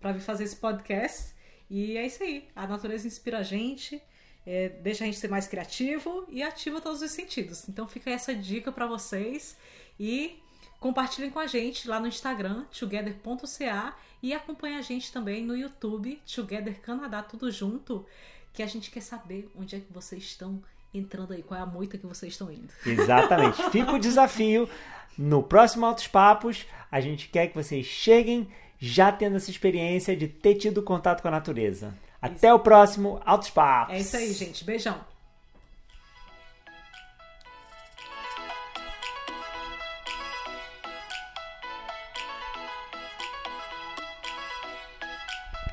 Para 0.00 0.12
vir 0.12 0.20
fazer 0.20 0.44
esse 0.44 0.56
podcast 0.56 1.34
e 1.70 1.96
é 1.96 2.06
isso 2.06 2.22
aí. 2.22 2.48
A 2.54 2.66
natureza 2.66 3.06
inspira 3.06 3.38
a 3.38 3.42
gente, 3.42 4.00
é, 4.46 4.68
deixa 4.68 5.04
a 5.04 5.06
gente 5.06 5.18
ser 5.18 5.28
mais 5.28 5.46
criativo 5.46 6.24
e 6.28 6.42
ativa 6.42 6.80
todos 6.80 7.02
os 7.02 7.10
sentidos. 7.10 7.68
Então 7.68 7.86
fica 7.86 8.10
essa 8.10 8.34
dica 8.34 8.72
para 8.72 8.86
vocês 8.86 9.56
e 9.98 10.38
compartilhem 10.80 11.30
com 11.30 11.38
a 11.38 11.46
gente 11.46 11.88
lá 11.88 12.00
no 12.00 12.06
Instagram, 12.06 12.64
together.ca 12.66 13.96
e 14.22 14.32
acompanhe 14.32 14.76
a 14.76 14.82
gente 14.82 15.12
também 15.12 15.44
no 15.44 15.56
YouTube, 15.56 16.20
Together 16.34 16.80
Canadá, 16.80 17.22
tudo 17.22 17.50
junto, 17.50 18.06
que 18.52 18.62
a 18.62 18.66
gente 18.66 18.90
quer 18.90 19.02
saber 19.02 19.50
onde 19.56 19.76
é 19.76 19.80
que 19.80 19.92
vocês 19.92 20.22
estão 20.22 20.62
entrando 20.92 21.34
aí, 21.34 21.42
qual 21.42 21.60
é 21.60 21.62
a 21.62 21.66
moita 21.66 21.98
que 21.98 22.06
vocês 22.06 22.32
estão 22.32 22.50
indo. 22.50 22.72
Exatamente. 22.86 23.62
Fica 23.70 23.92
o 23.92 23.98
desafio. 23.98 24.68
No 25.16 25.42
próximo 25.42 25.84
Altos 25.84 26.06
Papos, 26.06 26.64
a 26.90 27.00
gente 27.00 27.28
quer 27.28 27.48
que 27.48 27.54
vocês 27.54 27.84
cheguem 27.84 28.48
já 28.78 29.10
tendo 29.10 29.36
essa 29.36 29.50
experiência 29.50 30.16
de 30.16 30.28
ter 30.28 30.54
tido 30.54 30.82
contato 30.82 31.22
com 31.22 31.28
a 31.28 31.32
natureza. 31.32 31.94
Até 32.20 32.48
isso. 32.48 32.56
o 32.56 32.58
próximo 32.58 33.20
Altos 33.24 33.50
Papos. 33.50 33.94
É 33.94 33.98
isso 34.00 34.16
aí, 34.16 34.32
gente. 34.32 34.64
Beijão. 34.64 34.98